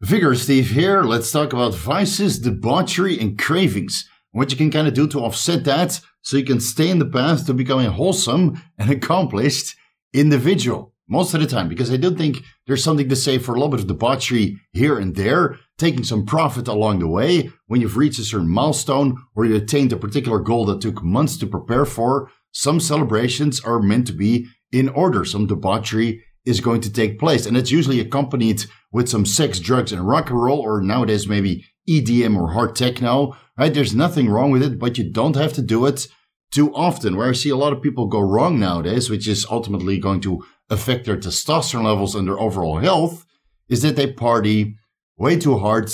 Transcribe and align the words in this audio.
Vigorous 0.00 0.44
Steve 0.44 0.70
here. 0.70 1.02
Let's 1.02 1.32
talk 1.32 1.52
about 1.52 1.74
vices, 1.74 2.38
debauchery, 2.38 3.18
and 3.18 3.36
cravings. 3.36 4.08
What 4.30 4.52
you 4.52 4.56
can 4.56 4.70
kind 4.70 4.86
of 4.86 4.94
do 4.94 5.08
to 5.08 5.18
offset 5.18 5.64
that 5.64 6.00
so 6.22 6.36
you 6.36 6.44
can 6.44 6.60
stay 6.60 6.88
in 6.88 7.00
the 7.00 7.04
path 7.04 7.46
to 7.46 7.54
becoming 7.54 7.86
a 7.86 7.90
wholesome 7.90 8.62
and 8.78 8.90
accomplished 8.92 9.74
individual. 10.14 10.94
Most 11.08 11.34
of 11.34 11.40
the 11.40 11.48
time, 11.48 11.68
because 11.68 11.92
I 11.92 11.96
do 11.96 12.14
think 12.14 12.44
there's 12.68 12.84
something 12.84 13.08
to 13.08 13.16
say 13.16 13.38
for 13.38 13.52
a 13.52 13.54
little 13.54 13.70
bit 13.70 13.80
of 13.80 13.88
debauchery 13.88 14.60
here 14.72 15.00
and 15.00 15.16
there, 15.16 15.58
taking 15.78 16.04
some 16.04 16.26
profit 16.26 16.68
along 16.68 17.00
the 17.00 17.08
way 17.08 17.50
when 17.66 17.80
you've 17.80 17.96
reached 17.96 18.20
a 18.20 18.24
certain 18.24 18.48
milestone 18.48 19.16
or 19.34 19.46
you 19.46 19.56
attained 19.56 19.92
a 19.92 19.96
particular 19.96 20.38
goal 20.38 20.64
that 20.66 20.80
took 20.80 21.02
months 21.02 21.36
to 21.38 21.46
prepare 21.46 21.84
for. 21.84 22.30
Some 22.52 22.78
celebrations 22.78 23.58
are 23.64 23.80
meant 23.80 24.06
to 24.06 24.12
be 24.12 24.46
in 24.70 24.90
order. 24.90 25.24
Some 25.24 25.48
debauchery 25.48 26.22
is 26.44 26.60
going 26.60 26.82
to 26.82 26.92
take 26.92 27.18
place. 27.18 27.46
And 27.46 27.56
it's 27.56 27.70
usually 27.70 28.00
accompanied 28.00 28.64
with 28.90 29.08
some 29.08 29.26
sex, 29.26 29.60
drugs, 29.60 29.92
and 29.92 30.06
rock 30.06 30.30
and 30.30 30.42
roll, 30.42 30.60
or 30.60 30.80
nowadays 30.80 31.28
maybe 31.28 31.64
EDM 31.88 32.36
or 32.36 32.52
hard 32.52 32.74
techno, 32.76 33.36
right? 33.56 33.72
There's 33.72 33.94
nothing 33.94 34.28
wrong 34.28 34.50
with 34.50 34.62
it, 34.62 34.78
but 34.78 34.98
you 34.98 35.10
don't 35.10 35.36
have 35.36 35.52
to 35.54 35.62
do 35.62 35.86
it 35.86 36.06
too 36.50 36.74
often. 36.74 37.16
Where 37.16 37.28
I 37.28 37.32
see 37.32 37.50
a 37.50 37.56
lot 37.56 37.72
of 37.72 37.82
people 37.82 38.06
go 38.06 38.20
wrong 38.20 38.58
nowadays, 38.58 39.10
which 39.10 39.28
is 39.28 39.46
ultimately 39.50 39.98
going 39.98 40.20
to 40.22 40.44
affect 40.70 41.06
their 41.06 41.16
testosterone 41.16 41.84
levels 41.84 42.14
and 42.14 42.26
their 42.26 42.38
overall 42.38 42.78
health, 42.78 43.24
is 43.68 43.82
that 43.82 43.96
they 43.96 44.12
party 44.12 44.76
way 45.16 45.38
too 45.38 45.58
hard, 45.58 45.90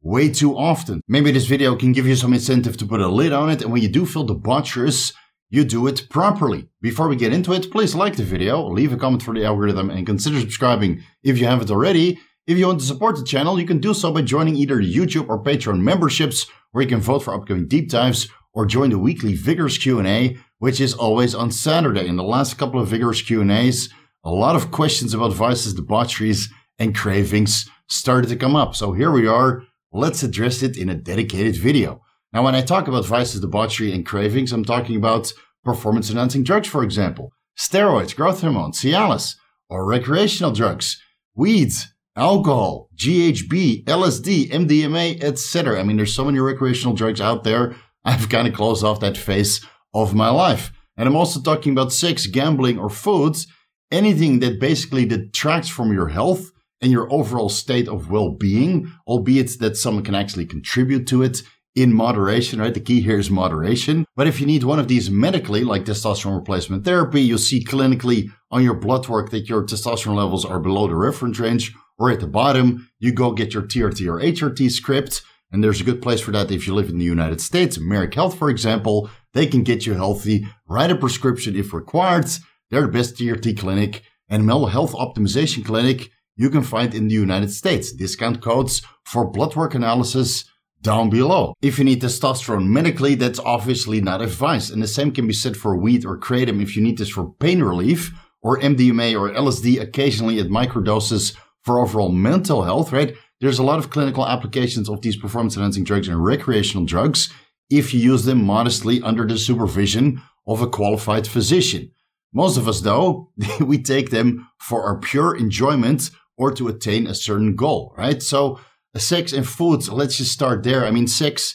way 0.00 0.28
too 0.28 0.56
often. 0.56 1.00
Maybe 1.08 1.30
this 1.32 1.46
video 1.46 1.76
can 1.76 1.92
give 1.92 2.06
you 2.06 2.16
some 2.16 2.32
incentive 2.32 2.76
to 2.78 2.86
put 2.86 3.00
a 3.00 3.08
lid 3.08 3.32
on 3.32 3.50
it. 3.50 3.62
And 3.62 3.72
when 3.72 3.82
you 3.82 3.88
do 3.88 4.06
feel 4.06 4.26
debaucherous, 4.26 5.12
you 5.50 5.64
do 5.64 5.86
it 5.86 6.08
properly. 6.10 6.68
Before 6.82 7.08
we 7.08 7.16
get 7.16 7.32
into 7.32 7.52
it, 7.52 7.70
please 7.70 7.94
like 7.94 8.16
the 8.16 8.22
video, 8.22 8.68
leave 8.68 8.92
a 8.92 8.96
comment 8.96 9.22
for 9.22 9.34
the 9.34 9.44
algorithm, 9.44 9.90
and 9.90 10.06
consider 10.06 10.38
subscribing 10.40 11.02
if 11.22 11.38
you 11.38 11.46
haven't 11.46 11.70
already. 11.70 12.18
If 12.48 12.56
you 12.56 12.66
want 12.66 12.80
to 12.80 12.86
support 12.86 13.16
the 13.16 13.24
channel, 13.24 13.60
you 13.60 13.66
can 13.66 13.78
do 13.78 13.92
so 13.92 14.10
by 14.10 14.22
joining 14.22 14.56
either 14.56 14.76
the 14.76 14.94
YouTube 14.94 15.28
or 15.28 15.38
Patreon 15.38 15.80
memberships, 15.80 16.46
where 16.72 16.80
you 16.80 16.88
can 16.88 16.98
vote 16.98 17.18
for 17.18 17.34
upcoming 17.34 17.68
deep 17.68 17.90
dives, 17.90 18.26
or 18.54 18.64
join 18.64 18.88
the 18.88 18.98
weekly 18.98 19.34
Vigorous 19.34 19.76
Q&A, 19.76 20.34
which 20.58 20.80
is 20.80 20.94
always 20.94 21.34
on 21.34 21.50
Saturday. 21.50 22.06
In 22.06 22.16
the 22.16 22.22
last 22.22 22.56
couple 22.56 22.80
of 22.80 22.88
Vigorous 22.88 23.20
Q&As, 23.20 23.90
a 24.24 24.30
lot 24.30 24.56
of 24.56 24.70
questions 24.70 25.12
about 25.12 25.34
vices, 25.34 25.74
debaucheries, 25.74 26.48
and 26.78 26.96
cravings 26.96 27.68
started 27.86 28.28
to 28.28 28.36
come 28.36 28.56
up. 28.56 28.74
So 28.74 28.94
here 28.94 29.10
we 29.10 29.26
are. 29.26 29.64
Let's 29.92 30.22
address 30.22 30.62
it 30.62 30.78
in 30.78 30.88
a 30.88 30.94
dedicated 30.94 31.54
video. 31.54 32.00
Now, 32.32 32.44
when 32.44 32.54
I 32.54 32.62
talk 32.62 32.88
about 32.88 33.04
vices, 33.04 33.42
debauchery, 33.42 33.92
and 33.92 34.06
cravings, 34.06 34.54
I'm 34.54 34.64
talking 34.64 34.96
about 34.96 35.34
performance 35.64 36.08
enhancing 36.08 36.44
drugs, 36.44 36.68
for 36.68 36.82
example, 36.82 37.30
steroids, 37.58 38.16
growth 38.16 38.40
hormone, 38.40 38.72
Cialis, 38.72 39.34
or 39.68 39.84
recreational 39.84 40.52
drugs, 40.52 40.98
weeds, 41.34 41.88
alcohol, 42.18 42.90
GHB, 42.96 43.84
LSD, 43.84 44.50
MDMA, 44.50 45.22
etc. 45.22 45.80
I 45.80 45.82
mean, 45.84 45.96
there's 45.96 46.14
so 46.14 46.24
many 46.24 46.38
recreational 46.40 46.94
drugs 46.94 47.20
out 47.20 47.44
there. 47.44 47.76
I've 48.04 48.28
kind 48.28 48.48
of 48.48 48.54
closed 48.54 48.84
off 48.84 49.00
that 49.00 49.16
phase 49.16 49.64
of 49.94 50.14
my 50.14 50.28
life. 50.28 50.72
And 50.96 51.08
I'm 51.08 51.16
also 51.16 51.40
talking 51.40 51.72
about 51.72 51.92
sex, 51.92 52.26
gambling, 52.26 52.78
or 52.78 52.90
foods, 52.90 53.46
anything 53.90 54.40
that 54.40 54.60
basically 54.60 55.06
detracts 55.06 55.68
from 55.68 55.92
your 55.92 56.08
health 56.08 56.50
and 56.80 56.92
your 56.92 57.12
overall 57.12 57.48
state 57.48 57.88
of 57.88 58.10
well 58.10 58.30
being, 58.30 58.92
albeit 59.06 59.58
that 59.60 59.76
someone 59.76 60.04
can 60.04 60.14
actually 60.14 60.46
contribute 60.46 61.06
to 61.08 61.22
it 61.22 61.38
in 61.74 61.92
moderation, 61.92 62.60
right? 62.60 62.74
The 62.74 62.80
key 62.80 63.00
here 63.00 63.18
is 63.18 63.30
moderation. 63.30 64.04
But 64.16 64.26
if 64.26 64.40
you 64.40 64.46
need 64.46 64.64
one 64.64 64.80
of 64.80 64.88
these 64.88 65.10
medically, 65.10 65.62
like 65.62 65.84
testosterone 65.84 66.36
replacement 66.36 66.84
therapy, 66.84 67.20
you'll 67.20 67.38
see 67.38 67.64
clinically 67.64 68.30
on 68.50 68.64
your 68.64 68.74
blood 68.74 69.06
work 69.08 69.30
that 69.30 69.48
your 69.48 69.62
testosterone 69.64 70.16
levels 70.16 70.44
are 70.44 70.58
below 70.58 70.88
the 70.88 70.96
reference 70.96 71.38
range 71.38 71.72
or 71.98 72.10
at 72.10 72.20
the 72.20 72.26
bottom. 72.26 72.90
You 72.98 73.12
go 73.12 73.32
get 73.32 73.54
your 73.54 73.64
TRT 73.64 74.06
or 74.06 74.20
HRT 74.20 74.70
script. 74.70 75.22
And 75.50 75.64
there's 75.64 75.80
a 75.80 75.84
good 75.84 76.02
place 76.02 76.20
for 76.20 76.30
that 76.32 76.50
if 76.50 76.66
you 76.66 76.74
live 76.74 76.90
in 76.90 76.98
the 76.98 77.04
United 77.04 77.40
States. 77.40 77.78
Marek 77.78 78.14
Health, 78.14 78.38
for 78.38 78.50
example, 78.50 79.08
they 79.32 79.46
can 79.46 79.62
get 79.62 79.86
you 79.86 79.94
healthy, 79.94 80.46
write 80.66 80.90
a 80.90 80.96
prescription 80.96 81.56
if 81.56 81.72
required. 81.72 82.26
They're 82.70 82.82
the 82.82 82.88
best 82.88 83.16
TRT 83.16 83.58
clinic 83.58 84.02
and 84.28 84.44
mental 84.44 84.66
health 84.66 84.92
optimization 84.92 85.64
clinic 85.64 86.10
you 86.36 86.50
can 86.50 86.62
find 86.62 86.94
in 86.94 87.08
the 87.08 87.14
United 87.14 87.50
States. 87.50 87.92
Discount 87.92 88.40
codes 88.42 88.82
for 89.04 89.30
blood 89.30 89.56
work 89.56 89.74
analysis 89.74 90.44
down 90.82 91.10
below. 91.10 91.54
If 91.60 91.78
you 91.78 91.84
need 91.84 92.02
testosterone 92.02 92.68
medically, 92.68 93.14
that's 93.16 93.40
obviously 93.40 94.00
not 94.00 94.22
advised. 94.22 94.72
And 94.72 94.82
the 94.82 94.86
same 94.86 95.10
can 95.10 95.26
be 95.26 95.32
said 95.32 95.56
for 95.56 95.76
weed 95.76 96.04
or 96.04 96.18
kratom 96.18 96.62
if 96.62 96.76
you 96.76 96.82
need 96.82 96.98
this 96.98 97.08
for 97.08 97.32
pain 97.40 97.62
relief 97.62 98.12
or 98.42 98.60
MDMA 98.60 99.18
or 99.18 99.30
LSD 99.30 99.80
occasionally 99.80 100.38
at 100.38 100.46
microdoses 100.46 101.34
for 101.62 101.78
overall 101.78 102.10
mental 102.10 102.62
health, 102.62 102.92
right? 102.92 103.14
There's 103.40 103.58
a 103.58 103.64
lot 103.64 103.78
of 103.78 103.90
clinical 103.90 104.26
applications 104.26 104.88
of 104.88 105.02
these 105.02 105.16
performance 105.16 105.56
enhancing 105.56 105.84
drugs 105.84 106.08
and 106.08 106.24
recreational 106.24 106.86
drugs 106.86 107.32
if 107.70 107.92
you 107.92 108.00
use 108.00 108.24
them 108.24 108.44
modestly 108.44 109.00
under 109.02 109.26
the 109.26 109.38
supervision 109.38 110.22
of 110.46 110.62
a 110.62 110.66
qualified 110.68 111.26
physician. 111.26 111.90
Most 112.32 112.56
of 112.56 112.66
us, 112.68 112.80
though, 112.80 113.30
we 113.60 113.82
take 113.82 114.10
them 114.10 114.48
for 114.58 114.82
our 114.84 114.98
pure 114.98 115.36
enjoyment 115.36 116.10
or 116.36 116.52
to 116.52 116.68
attain 116.68 117.06
a 117.06 117.14
certain 117.14 117.54
goal, 117.54 117.94
right? 117.96 118.22
So 118.22 118.60
sex 118.96 119.32
and 119.32 119.46
food, 119.46 119.86
let's 119.88 120.16
just 120.16 120.32
start 120.32 120.62
there. 120.62 120.84
I 120.84 120.90
mean, 120.90 121.06
sex 121.06 121.54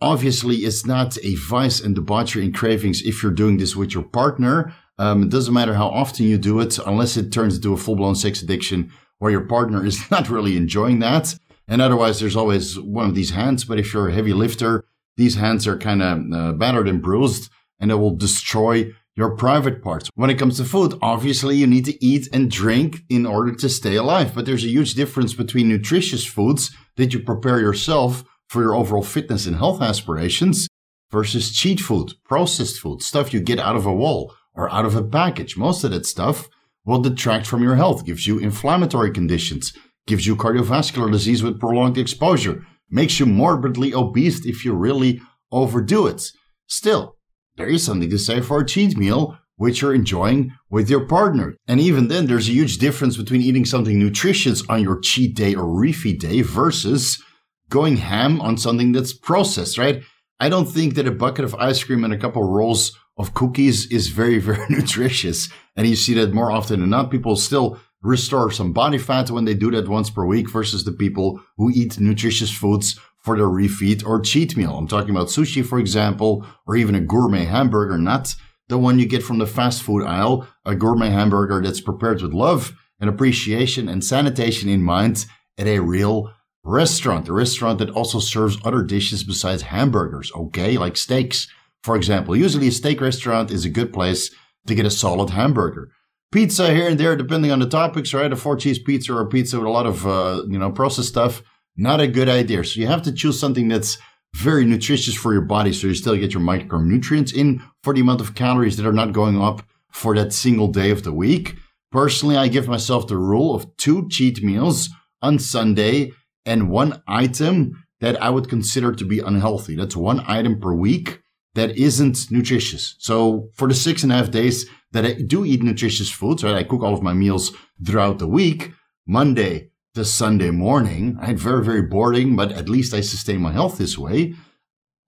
obviously 0.00 0.64
is 0.64 0.86
not 0.86 1.16
a 1.24 1.34
vice 1.36 1.80
and 1.80 1.94
debauchery 1.94 2.44
and 2.44 2.54
cravings 2.54 3.02
if 3.02 3.22
you're 3.22 3.32
doing 3.32 3.56
this 3.56 3.74
with 3.74 3.94
your 3.94 4.04
partner. 4.04 4.74
Um, 4.98 5.24
it 5.24 5.30
doesn't 5.30 5.54
matter 5.54 5.74
how 5.74 5.88
often 5.88 6.26
you 6.26 6.38
do 6.38 6.60
it, 6.60 6.78
unless 6.86 7.16
it 7.16 7.32
turns 7.32 7.56
into 7.56 7.72
a 7.72 7.76
full 7.76 7.96
blown 7.96 8.14
sex 8.14 8.42
addiction 8.42 8.92
where 9.18 9.30
your 9.30 9.46
partner 9.46 9.84
is 9.84 10.10
not 10.10 10.28
really 10.28 10.56
enjoying 10.56 10.98
that. 11.00 11.34
And 11.68 11.82
otherwise, 11.82 12.20
there's 12.20 12.36
always 12.36 12.78
one 12.78 13.08
of 13.08 13.14
these 13.14 13.30
hands. 13.30 13.64
But 13.64 13.78
if 13.78 13.92
you're 13.92 14.08
a 14.08 14.14
heavy 14.14 14.32
lifter, 14.32 14.84
these 15.16 15.34
hands 15.34 15.66
are 15.66 15.78
kind 15.78 16.02
of 16.02 16.32
uh, 16.32 16.52
battered 16.52 16.88
and 16.88 17.02
bruised 17.02 17.50
and 17.80 17.90
it 17.90 17.96
will 17.96 18.16
destroy 18.16 18.92
your 19.16 19.34
private 19.34 19.82
parts. 19.82 20.10
When 20.14 20.30
it 20.30 20.38
comes 20.38 20.58
to 20.58 20.64
food, 20.64 20.98
obviously 21.00 21.56
you 21.56 21.66
need 21.66 21.86
to 21.86 22.04
eat 22.04 22.28
and 22.32 22.50
drink 22.50 22.98
in 23.08 23.24
order 23.24 23.54
to 23.54 23.68
stay 23.68 23.96
alive. 23.96 24.34
But 24.34 24.44
there's 24.44 24.64
a 24.64 24.68
huge 24.68 24.94
difference 24.94 25.34
between 25.34 25.68
nutritious 25.68 26.26
foods 26.26 26.74
that 26.96 27.14
you 27.14 27.20
prepare 27.20 27.60
yourself 27.60 28.24
for 28.48 28.62
your 28.62 28.74
overall 28.74 29.02
fitness 29.02 29.46
and 29.46 29.56
health 29.56 29.80
aspirations 29.80 30.68
versus 31.10 31.52
cheat 31.52 31.80
food, 31.80 32.12
processed 32.24 32.78
food, 32.78 33.02
stuff 33.02 33.32
you 33.32 33.40
get 33.40 33.58
out 33.58 33.76
of 33.76 33.86
a 33.86 33.92
wall 33.92 34.34
or 34.54 34.70
out 34.72 34.84
of 34.84 34.94
a 34.94 35.02
package. 35.02 35.56
Most 35.56 35.82
of 35.82 35.90
that 35.92 36.06
stuff 36.06 36.48
will 36.86 37.00
detract 37.00 37.46
from 37.46 37.62
your 37.62 37.76
health, 37.76 38.06
gives 38.06 38.26
you 38.26 38.38
inflammatory 38.38 39.10
conditions, 39.10 39.72
gives 40.06 40.26
you 40.26 40.36
cardiovascular 40.36 41.10
disease 41.10 41.42
with 41.42 41.60
prolonged 41.60 41.98
exposure, 41.98 42.64
makes 42.88 43.18
you 43.18 43.26
morbidly 43.26 43.92
obese 43.92 44.46
if 44.46 44.64
you 44.64 44.72
really 44.72 45.20
overdo 45.50 46.06
it. 46.06 46.30
Still, 46.66 47.16
there 47.56 47.68
is 47.68 47.84
something 47.84 48.10
to 48.10 48.18
say 48.18 48.40
for 48.40 48.60
a 48.60 48.66
cheat 48.66 48.96
meal, 48.96 49.38
which 49.56 49.80
you're 49.80 49.94
enjoying 49.94 50.52
with 50.70 50.88
your 50.88 51.06
partner. 51.06 51.56
And 51.66 51.80
even 51.80 52.08
then, 52.08 52.26
there's 52.26 52.48
a 52.48 52.52
huge 52.52 52.78
difference 52.78 53.16
between 53.16 53.42
eating 53.42 53.64
something 53.64 53.98
nutritious 53.98 54.62
on 54.68 54.82
your 54.82 55.00
cheat 55.00 55.34
day 55.34 55.54
or 55.54 55.64
refeed 55.64 56.20
day 56.20 56.42
versus 56.42 57.22
going 57.68 57.96
ham 57.96 58.40
on 58.40 58.58
something 58.58 58.92
that's 58.92 59.12
processed, 59.12 59.78
right? 59.78 60.02
I 60.38 60.48
don't 60.48 60.66
think 60.66 60.94
that 60.94 61.08
a 61.08 61.12
bucket 61.12 61.44
of 61.44 61.54
ice 61.54 61.82
cream 61.82 62.04
and 62.04 62.12
a 62.12 62.18
couple 62.18 62.44
rolls 62.44 62.96
of 63.16 63.34
cookies 63.34 63.86
is 63.90 64.08
very, 64.08 64.38
very 64.50 64.66
nutritious. 64.68 65.48
And 65.76 65.86
you 65.86 65.96
see 65.96 66.14
that 66.14 66.32
more 66.32 66.50
often 66.50 66.80
than 66.80 66.90
not. 66.90 67.10
People 67.10 67.36
still 67.36 67.78
restore 68.02 68.50
some 68.50 68.72
body 68.72 68.98
fat 68.98 69.30
when 69.30 69.44
they 69.44 69.54
do 69.54 69.70
that 69.72 69.88
once 69.88 70.10
per 70.10 70.24
week 70.24 70.50
versus 70.50 70.84
the 70.84 70.92
people 70.92 71.40
who 71.56 71.70
eat 71.70 71.98
nutritious 71.98 72.50
foods 72.50 72.98
for 73.18 73.36
their 73.36 73.46
refeed 73.46 74.06
or 74.06 74.20
cheat 74.20 74.56
meal. 74.56 74.76
I'm 74.76 74.86
talking 74.86 75.10
about 75.10 75.26
sushi, 75.28 75.66
for 75.66 75.80
example, 75.80 76.46
or 76.66 76.76
even 76.76 76.94
a 76.94 77.00
gourmet 77.00 77.44
hamburger, 77.44 77.98
not 77.98 78.34
the 78.68 78.78
one 78.78 78.98
you 78.98 79.06
get 79.06 79.22
from 79.22 79.38
the 79.38 79.46
fast 79.46 79.82
food 79.82 80.04
aisle, 80.04 80.46
a 80.64 80.76
gourmet 80.76 81.10
hamburger 81.10 81.60
that's 81.60 81.80
prepared 81.80 82.22
with 82.22 82.32
love 82.32 82.72
and 83.00 83.10
appreciation 83.10 83.88
and 83.88 84.04
sanitation 84.04 84.68
in 84.68 84.82
mind 84.82 85.26
at 85.58 85.66
a 85.66 85.80
real 85.80 86.32
restaurant, 86.62 87.28
a 87.28 87.32
restaurant 87.32 87.78
that 87.78 87.90
also 87.90 88.18
serves 88.18 88.58
other 88.64 88.82
dishes 88.82 89.24
besides 89.24 89.62
hamburgers, 89.62 90.32
okay, 90.34 90.76
like 90.78 90.96
steaks, 90.96 91.48
for 91.86 91.96
example. 91.96 92.36
Usually 92.36 92.68
a 92.68 92.72
steak 92.72 93.00
restaurant 93.00 93.50
is 93.50 93.64
a 93.64 93.70
good 93.70 93.92
place 93.92 94.30
to 94.66 94.74
get 94.74 94.84
a 94.84 94.90
solid 94.90 95.30
hamburger. 95.30 95.88
Pizza 96.32 96.74
here 96.74 96.88
and 96.88 96.98
there, 97.00 97.16
depending 97.16 97.52
on 97.52 97.60
the 97.60 97.68
topics, 97.68 98.12
right? 98.12 98.32
A 98.32 98.36
four 98.36 98.56
cheese 98.56 98.80
pizza 98.80 99.14
or 99.14 99.22
a 99.22 99.26
pizza 99.26 99.58
with 99.58 99.68
a 99.68 99.70
lot 99.70 99.86
of, 99.86 100.06
uh, 100.06 100.42
you 100.48 100.58
know, 100.58 100.70
processed 100.70 101.08
stuff 101.08 101.42
not 101.76 102.00
a 102.00 102.08
good 102.08 102.28
idea. 102.28 102.64
So 102.64 102.80
you 102.80 102.86
have 102.86 103.02
to 103.02 103.12
choose 103.12 103.38
something 103.38 103.68
that's 103.68 103.98
very 104.34 104.64
nutritious 104.64 105.14
for 105.14 105.32
your 105.32 105.42
body 105.42 105.72
so 105.72 105.86
you 105.86 105.94
still 105.94 106.16
get 106.16 106.32
your 106.34 106.42
micronutrients 106.42 107.34
in 107.34 107.62
for 107.82 107.94
the 107.94 108.00
amount 108.00 108.20
of 108.20 108.34
calories 108.34 108.76
that 108.76 108.86
are 108.86 108.92
not 108.92 109.12
going 109.12 109.40
up 109.40 109.62
for 109.92 110.14
that 110.14 110.32
single 110.32 110.68
day 110.68 110.90
of 110.90 111.04
the 111.04 111.12
week. 111.12 111.56
Personally, 111.92 112.36
I 112.36 112.48
give 112.48 112.68
myself 112.68 113.06
the 113.06 113.16
rule 113.16 113.54
of 113.54 113.76
two 113.76 114.08
cheat 114.08 114.42
meals 114.42 114.90
on 115.22 115.38
Sunday 115.38 116.12
and 116.44 116.70
one 116.70 117.02
item 117.06 117.84
that 118.00 118.20
I 118.22 118.30
would 118.30 118.48
consider 118.48 118.92
to 118.92 119.04
be 119.04 119.20
unhealthy. 119.20 119.74
That's 119.76 119.96
one 119.96 120.22
item 120.26 120.60
per 120.60 120.74
week 120.74 121.20
that 121.56 121.76
isn't 121.76 122.30
nutritious. 122.30 122.94
So 122.98 123.50
for 123.54 123.66
the 123.68 123.74
six 123.74 124.02
and 124.02 124.12
a 124.12 124.14
half 124.14 124.30
days 124.30 124.66
that 124.92 125.04
I 125.04 125.12
do 125.14 125.44
eat 125.44 125.62
nutritious 125.62 126.10
foods, 126.10 126.44
right? 126.44 126.54
I 126.54 126.62
cook 126.62 126.82
all 126.82 126.94
of 126.94 127.02
my 127.02 127.12
meals 127.12 127.52
throughout 127.84 128.18
the 128.18 128.28
week. 128.28 128.72
Monday, 129.06 129.70
the 129.94 130.04
Sunday 130.04 130.50
morning, 130.50 131.16
right? 131.16 131.36
Very, 131.36 131.64
very 131.64 131.82
boring, 131.82 132.36
but 132.36 132.52
at 132.52 132.68
least 132.68 132.94
I 132.94 133.00
sustain 133.00 133.40
my 133.40 133.52
health 133.52 133.78
this 133.78 133.96
way. 133.96 134.34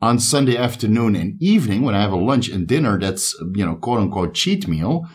On 0.01 0.19
Sunday 0.19 0.57
afternoon 0.57 1.17
and 1.17 1.41
evening, 1.43 1.83
when 1.83 1.95
I 1.95 2.01
have 2.01 2.13
a 2.13 2.17
lunch 2.17 2.49
and 2.49 2.67
dinner 2.67 2.99
that's, 2.99 3.35
you 3.55 3.67
know, 3.67 3.77
quote 3.77 4.01
unquote 4.01 4.35
cheat 4.35 4.69
meal, 4.69 5.07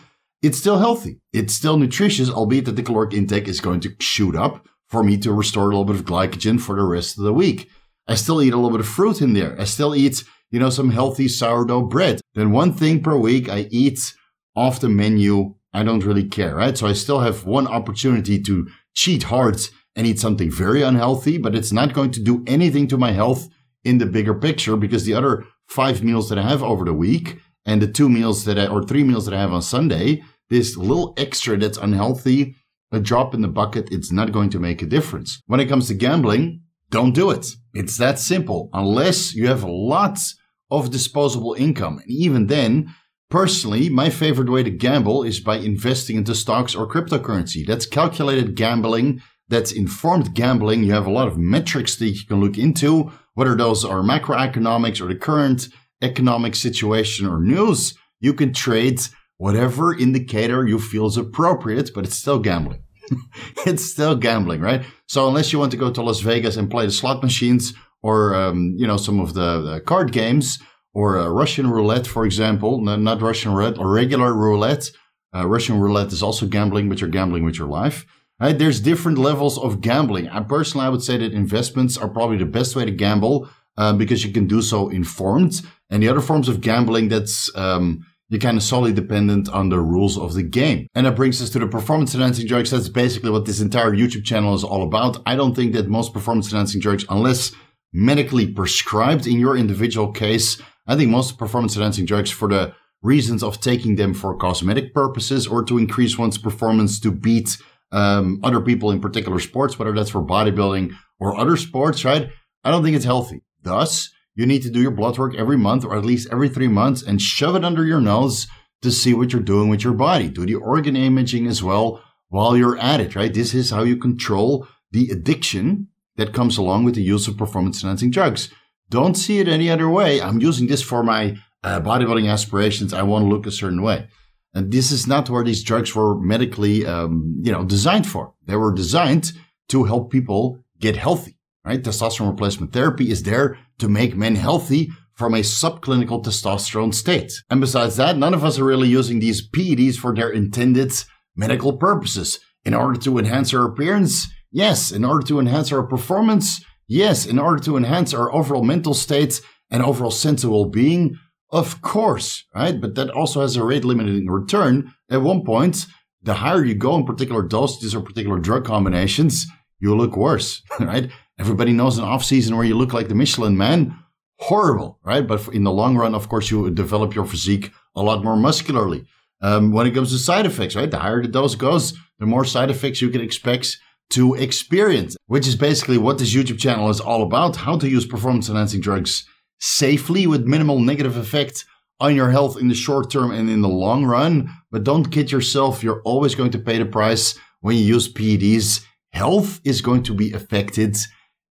it's 0.42 0.58
still 0.58 0.78
healthy. 0.78 1.20
It's 1.32 1.54
still 1.54 1.78
nutritious, 1.78 2.30
albeit 2.30 2.66
that 2.66 2.76
the 2.76 2.82
caloric 2.82 3.14
intake 3.14 3.48
is 3.48 3.60
going 3.60 3.80
to 3.80 3.94
shoot 4.00 4.36
up 4.36 4.66
for 4.88 5.02
me 5.02 5.16
to 5.18 5.32
restore 5.32 5.64
a 5.64 5.66
little 5.68 5.86
bit 5.86 5.96
of 5.96 6.04
glycogen 6.04 6.60
for 6.60 6.76
the 6.76 6.84
rest 6.84 7.18
of 7.18 7.24
the 7.24 7.32
week. 7.32 7.70
I 8.06 8.14
still 8.14 8.42
eat 8.42 8.52
a 8.52 8.56
little 8.56 8.70
bit 8.70 8.80
of 8.80 8.86
fruit 8.86 9.22
in 9.22 9.32
there. 9.32 9.58
I 9.58 9.64
still 9.64 9.94
eat, 9.94 10.22
you 10.50 10.60
know, 10.60 10.70
some 10.70 10.90
healthy 10.90 11.28
sourdough 11.28 11.86
bread. 11.86 12.20
Then 12.34 12.52
one 12.52 12.72
thing 12.72 13.02
per 13.02 13.16
week 13.16 13.48
I 13.48 13.68
eat 13.70 14.14
off 14.54 14.80
the 14.80 14.88
menu. 14.88 15.54
I 15.72 15.82
don't 15.82 16.04
really 16.04 16.24
care, 16.24 16.54
right? 16.54 16.78
So 16.78 16.86
I 16.86 16.92
still 16.92 17.20
have 17.20 17.44
one 17.44 17.66
opportunity 17.66 18.40
to 18.42 18.68
cheat 18.94 19.24
hard 19.24 19.60
and 19.96 20.06
eat 20.06 20.20
something 20.20 20.50
very 20.50 20.82
unhealthy, 20.82 21.38
but 21.38 21.54
it's 21.54 21.72
not 21.72 21.92
going 21.92 22.10
to 22.12 22.22
do 22.22 22.44
anything 22.46 22.86
to 22.88 22.98
my 22.98 23.12
health 23.12 23.48
in 23.84 23.98
the 23.98 24.06
bigger 24.06 24.34
picture 24.34 24.76
because 24.76 25.04
the 25.04 25.14
other 25.14 25.44
five 25.68 26.02
meals 26.02 26.28
that 26.28 26.38
I 26.38 26.42
have 26.42 26.62
over 26.62 26.84
the 26.84 26.94
week 26.94 27.38
and 27.66 27.80
the 27.80 27.88
two 27.88 28.08
meals 28.08 28.44
that 28.44 28.58
I, 28.58 28.66
or 28.66 28.82
three 28.82 29.04
meals 29.04 29.24
that 29.24 29.34
I 29.34 29.40
have 29.40 29.52
on 29.52 29.62
Sunday, 29.62 30.22
this 30.50 30.76
little 30.76 31.14
extra 31.16 31.56
that's 31.56 31.78
unhealthy, 31.78 32.56
a 32.92 33.00
drop 33.00 33.34
in 33.34 33.40
the 33.40 33.48
bucket, 33.48 33.88
it's 33.90 34.12
not 34.12 34.32
going 34.32 34.50
to 34.50 34.58
make 34.58 34.82
a 34.82 34.86
difference. 34.86 35.42
When 35.46 35.60
it 35.60 35.68
comes 35.68 35.88
to 35.88 35.94
gambling, 35.94 36.62
don't 36.90 37.14
do 37.14 37.30
it. 37.30 37.46
It's 37.72 37.96
that 37.98 38.18
simple. 38.18 38.70
Unless 38.72 39.34
you 39.34 39.48
have 39.48 39.64
lots 39.64 40.36
of 40.70 40.90
disposable 40.90 41.54
income. 41.54 41.98
And 41.98 42.10
even 42.10 42.46
then, 42.46 42.94
personally, 43.30 43.88
my 43.88 44.10
favorite 44.10 44.50
way 44.50 44.62
to 44.62 44.70
gamble 44.70 45.22
is 45.22 45.40
by 45.40 45.56
investing 45.56 46.16
into 46.16 46.34
stocks 46.34 46.74
or 46.74 46.88
cryptocurrency. 46.88 47.66
That's 47.66 47.86
calculated 47.86 48.54
gambling. 48.54 49.22
That's 49.48 49.72
informed 49.72 50.34
gambling. 50.34 50.84
You 50.84 50.92
have 50.92 51.06
a 51.06 51.12
lot 51.12 51.28
of 51.28 51.36
metrics 51.36 51.96
that 51.96 52.08
you 52.08 52.26
can 52.26 52.40
look 52.40 52.56
into, 52.58 53.12
whether 53.34 53.54
those 53.54 53.84
are 53.84 54.02
macroeconomics 54.02 55.00
or 55.00 55.08
the 55.08 55.18
current 55.18 55.68
economic 56.02 56.54
situation 56.54 57.26
or 57.26 57.40
news. 57.40 57.94
You 58.20 58.34
can 58.34 58.52
trade 58.52 59.00
whatever 59.36 59.96
indicator 59.96 60.66
you 60.66 60.78
feel 60.78 61.06
is 61.06 61.16
appropriate, 61.16 61.90
but 61.94 62.04
it's 62.04 62.16
still 62.16 62.38
gambling. 62.38 62.82
it's 63.66 63.84
still 63.84 64.16
gambling, 64.16 64.60
right? 64.60 64.84
So 65.06 65.28
unless 65.28 65.52
you 65.52 65.58
want 65.58 65.70
to 65.72 65.76
go 65.76 65.90
to 65.90 66.02
Las 66.02 66.20
Vegas 66.20 66.56
and 66.56 66.70
play 66.70 66.86
the 66.86 66.92
slot 66.92 67.22
machines 67.22 67.74
or 68.02 68.34
um, 68.34 68.74
you 68.76 68.86
know 68.86 68.96
some 68.96 69.20
of 69.20 69.34
the, 69.34 69.60
the 69.60 69.80
card 69.80 70.12
games 70.12 70.58
or 70.92 71.18
uh, 71.18 71.28
Russian 71.28 71.70
roulette, 71.70 72.06
for 72.06 72.24
example, 72.24 72.80
no, 72.80 72.96
not 72.96 73.20
Russian 73.20 73.52
roulette 73.52 73.78
or 73.78 73.92
regular 73.92 74.32
roulette. 74.32 74.90
Uh, 75.34 75.46
Russian 75.46 75.80
roulette 75.80 76.12
is 76.12 76.22
also 76.22 76.46
gambling, 76.46 76.88
but 76.88 77.00
you're 77.00 77.10
gambling 77.10 77.44
with 77.44 77.58
your 77.58 77.66
life. 77.68 78.06
Right? 78.40 78.56
There's 78.56 78.80
different 78.80 79.18
levels 79.18 79.58
of 79.58 79.80
gambling. 79.80 80.28
I 80.28 80.40
personally, 80.40 80.86
I 80.86 80.90
would 80.90 81.02
say 81.02 81.16
that 81.16 81.32
investments 81.32 81.96
are 81.96 82.08
probably 82.08 82.36
the 82.36 82.44
best 82.44 82.76
way 82.76 82.84
to 82.84 82.90
gamble 82.90 83.48
uh, 83.76 83.92
because 83.92 84.24
you 84.24 84.32
can 84.32 84.46
do 84.46 84.62
so 84.62 84.88
informed. 84.88 85.62
And 85.90 86.02
the 86.02 86.08
other 86.08 86.20
forms 86.20 86.48
of 86.48 86.60
gambling, 86.60 87.08
that's 87.08 87.54
um, 87.56 88.04
you're 88.28 88.40
kind 88.40 88.56
of 88.56 88.62
solely 88.62 88.92
dependent 88.92 89.48
on 89.48 89.68
the 89.68 89.80
rules 89.80 90.18
of 90.18 90.34
the 90.34 90.42
game. 90.42 90.86
And 90.94 91.06
that 91.06 91.16
brings 91.16 91.42
us 91.42 91.50
to 91.50 91.58
the 91.58 91.66
performance 91.66 92.14
enhancing 92.14 92.46
drugs. 92.46 92.70
That's 92.70 92.88
basically 92.88 93.30
what 93.30 93.44
this 93.44 93.60
entire 93.60 93.92
YouTube 93.92 94.24
channel 94.24 94.54
is 94.54 94.64
all 94.64 94.82
about. 94.82 95.22
I 95.26 95.36
don't 95.36 95.54
think 95.54 95.72
that 95.74 95.88
most 95.88 96.12
performance 96.12 96.50
enhancing 96.50 96.80
drugs, 96.80 97.04
unless 97.08 97.52
medically 97.92 98.46
prescribed 98.46 99.26
in 99.26 99.38
your 99.38 99.56
individual 99.56 100.10
case, 100.10 100.60
I 100.86 100.96
think 100.96 101.10
most 101.10 101.38
performance 101.38 101.76
enhancing 101.76 102.06
drugs 102.06 102.30
for 102.30 102.48
the 102.48 102.74
reasons 103.02 103.42
of 103.42 103.60
taking 103.60 103.96
them 103.96 104.14
for 104.14 104.36
cosmetic 104.36 104.94
purposes 104.94 105.46
or 105.46 105.62
to 105.64 105.78
increase 105.78 106.18
one's 106.18 106.38
performance 106.38 106.98
to 107.00 107.12
beat 107.12 107.58
um, 107.92 108.40
other 108.42 108.60
people 108.60 108.90
in 108.90 109.00
particular 109.00 109.38
sports, 109.38 109.78
whether 109.78 109.92
that's 109.92 110.10
for 110.10 110.22
bodybuilding 110.22 110.92
or 111.20 111.36
other 111.36 111.56
sports, 111.56 112.04
right? 112.04 112.30
I 112.64 112.70
don't 112.70 112.82
think 112.82 112.96
it's 112.96 113.04
healthy. 113.04 113.42
Thus, 113.62 114.10
you 114.34 114.46
need 114.46 114.62
to 114.62 114.70
do 114.70 114.80
your 114.80 114.90
blood 114.90 115.16
work 115.18 115.34
every 115.36 115.56
month 115.56 115.84
or 115.84 115.96
at 115.96 116.04
least 116.04 116.28
every 116.32 116.48
three 116.48 116.68
months 116.68 117.02
and 117.02 117.22
shove 117.22 117.54
it 117.54 117.64
under 117.64 117.84
your 117.84 118.00
nose 118.00 118.46
to 118.82 118.90
see 118.90 119.14
what 119.14 119.32
you're 119.32 119.42
doing 119.42 119.68
with 119.68 119.84
your 119.84 119.92
body. 119.92 120.28
Do 120.28 120.44
the 120.44 120.56
organ 120.56 120.96
imaging 120.96 121.46
as 121.46 121.62
well 121.62 122.02
while 122.28 122.56
you're 122.56 122.78
at 122.78 123.00
it, 123.00 123.14
right? 123.14 123.32
This 123.32 123.54
is 123.54 123.70
how 123.70 123.84
you 123.84 123.96
control 123.96 124.66
the 124.90 125.08
addiction 125.10 125.88
that 126.16 126.34
comes 126.34 126.58
along 126.58 126.84
with 126.84 126.94
the 126.94 127.02
use 127.02 127.28
of 127.28 127.36
performance 127.36 127.82
enhancing 127.82 128.10
drugs. 128.10 128.50
Don't 128.90 129.14
see 129.14 129.38
it 129.38 129.48
any 129.48 129.70
other 129.70 129.88
way. 129.88 130.20
I'm 130.20 130.40
using 130.40 130.66
this 130.66 130.82
for 130.82 131.02
my 131.02 131.36
uh, 131.62 131.80
bodybuilding 131.80 132.30
aspirations. 132.30 132.92
I 132.92 133.02
want 133.02 133.24
to 133.24 133.28
look 133.28 133.46
a 133.46 133.50
certain 133.50 133.82
way. 133.82 134.08
And 134.52 134.70
this 134.70 134.92
is 134.92 135.06
not 135.06 135.30
where 135.30 135.42
these 135.42 135.64
drugs 135.64 135.94
were 135.94 136.20
medically, 136.20 136.86
um, 136.86 137.40
you 137.42 137.50
know, 137.50 137.64
designed 137.64 138.06
for. 138.06 138.34
They 138.46 138.56
were 138.56 138.72
designed 138.72 139.32
to 139.68 139.84
help 139.84 140.12
people 140.12 140.60
get 140.78 140.96
healthy 140.96 141.38
right? 141.64 141.82
Testosterone 141.82 142.30
replacement 142.30 142.72
therapy 142.72 143.10
is 143.10 143.22
there 143.22 143.58
to 143.78 143.88
make 143.88 144.16
men 144.16 144.36
healthy 144.36 144.90
from 145.14 145.34
a 145.34 145.40
subclinical 145.40 146.24
testosterone 146.24 146.94
state. 146.94 147.32
And 147.48 147.60
besides 147.60 147.96
that, 147.96 148.16
none 148.16 148.34
of 148.34 148.44
us 148.44 148.58
are 148.58 148.64
really 148.64 148.88
using 148.88 149.20
these 149.20 149.48
PEDs 149.48 149.96
for 149.96 150.14
their 150.14 150.30
intended 150.30 150.92
medical 151.36 151.76
purposes. 151.76 152.40
In 152.64 152.74
order 152.74 152.98
to 153.00 153.18
enhance 153.18 153.52
our 153.54 153.66
appearance? 153.66 154.26
Yes. 154.50 154.90
In 154.90 155.04
order 155.04 155.26
to 155.26 155.38
enhance 155.38 155.70
our 155.72 155.82
performance? 155.82 156.64
Yes. 156.88 157.26
In 157.26 157.38
order 157.38 157.62
to 157.64 157.76
enhance 157.76 158.12
our 158.12 158.32
overall 158.32 158.64
mental 158.64 158.94
state 158.94 159.40
and 159.70 159.82
overall 159.82 160.10
sense 160.10 160.44
of 160.44 160.50
well-being? 160.50 161.16
Of 161.50 161.82
course, 161.82 162.44
right? 162.54 162.80
But 162.80 162.96
that 162.96 163.10
also 163.10 163.40
has 163.42 163.56
a 163.56 163.64
rate 163.64 163.84
limiting 163.84 164.26
return. 164.28 164.92
At 165.10 165.22
one 165.22 165.44
point, 165.44 165.86
the 166.22 166.34
higher 166.34 166.64
you 166.64 166.74
go 166.74 166.96
in 166.96 167.04
particular 167.04 167.42
dosages 167.42 167.94
or 167.94 168.00
particular 168.00 168.38
drug 168.38 168.64
combinations, 168.64 169.46
you 169.80 169.94
look 169.94 170.16
worse, 170.16 170.62
right? 170.80 171.10
Everybody 171.38 171.72
knows 171.72 171.98
an 171.98 172.04
off 172.04 172.24
season 172.24 172.56
where 172.56 172.64
you 172.64 172.76
look 172.76 172.92
like 172.92 173.08
the 173.08 173.14
Michelin 173.14 173.56
man. 173.56 173.98
Horrible, 174.40 174.98
right? 175.04 175.26
But 175.26 175.48
in 175.48 175.64
the 175.64 175.72
long 175.72 175.96
run, 175.96 176.14
of 176.14 176.28
course, 176.28 176.50
you 176.50 176.70
develop 176.70 177.14
your 177.14 177.24
physique 177.24 177.72
a 177.94 178.02
lot 178.02 178.24
more 178.24 178.36
muscularly. 178.36 179.06
Um, 179.40 179.72
when 179.72 179.86
it 179.86 179.94
comes 179.94 180.10
to 180.10 180.18
side 180.18 180.46
effects, 180.46 180.74
right? 180.74 180.90
The 180.90 180.98
higher 180.98 181.22
the 181.22 181.28
dose 181.28 181.54
goes, 181.54 181.94
the 182.18 182.26
more 182.26 182.44
side 182.44 182.70
effects 182.70 183.02
you 183.02 183.10
can 183.10 183.20
expect 183.20 183.78
to 184.10 184.34
experience, 184.34 185.16
which 185.26 185.46
is 185.46 185.56
basically 185.56 185.98
what 185.98 186.18
this 186.18 186.34
YouTube 186.34 186.58
channel 186.58 186.88
is 186.90 187.00
all 187.00 187.22
about. 187.22 187.56
How 187.56 187.78
to 187.78 187.88
use 187.88 188.06
performance 188.06 188.48
enhancing 188.48 188.80
drugs 188.80 189.26
safely 189.60 190.26
with 190.26 190.46
minimal 190.46 190.78
negative 190.78 191.16
effect 191.16 191.64
on 192.00 192.14
your 192.14 192.30
health 192.30 192.58
in 192.58 192.68
the 192.68 192.74
short 192.74 193.10
term 193.10 193.30
and 193.30 193.48
in 193.48 193.60
the 193.60 193.68
long 193.68 194.04
run. 194.04 194.50
But 194.70 194.84
don't 194.84 195.10
kid 195.10 195.32
yourself. 195.32 195.82
You're 195.82 196.02
always 196.02 196.34
going 196.34 196.50
to 196.52 196.58
pay 196.58 196.78
the 196.78 196.86
price 196.86 197.38
when 197.60 197.76
you 197.76 197.82
use 197.82 198.12
PEDs. 198.12 198.84
Health 199.14 199.60
is 199.62 199.80
going 199.80 200.02
to 200.02 200.12
be 200.12 200.32
affected 200.32 200.96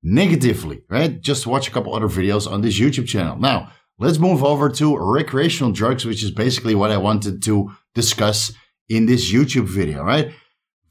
negatively, 0.03 0.81
right? 0.89 1.21
Just 1.21 1.47
watch 1.47 1.69
a 1.69 1.71
couple 1.71 1.95
other 1.95 2.09
videos 2.09 2.49
on 2.49 2.59
this 2.59 2.77
YouTube 2.77 3.07
channel. 3.07 3.37
Now, 3.37 3.71
let's 3.97 4.19
move 4.19 4.43
over 4.43 4.69
to 4.69 4.97
recreational 4.97 5.71
drugs, 5.71 6.03
which 6.03 6.23
is 6.23 6.31
basically 6.31 6.75
what 6.75 6.91
I 6.91 6.97
wanted 6.97 7.41
to 7.43 7.71
discuss 7.95 8.51
in 8.89 9.05
this 9.05 9.31
YouTube 9.31 9.67
video, 9.67 10.03
right? 10.03 10.33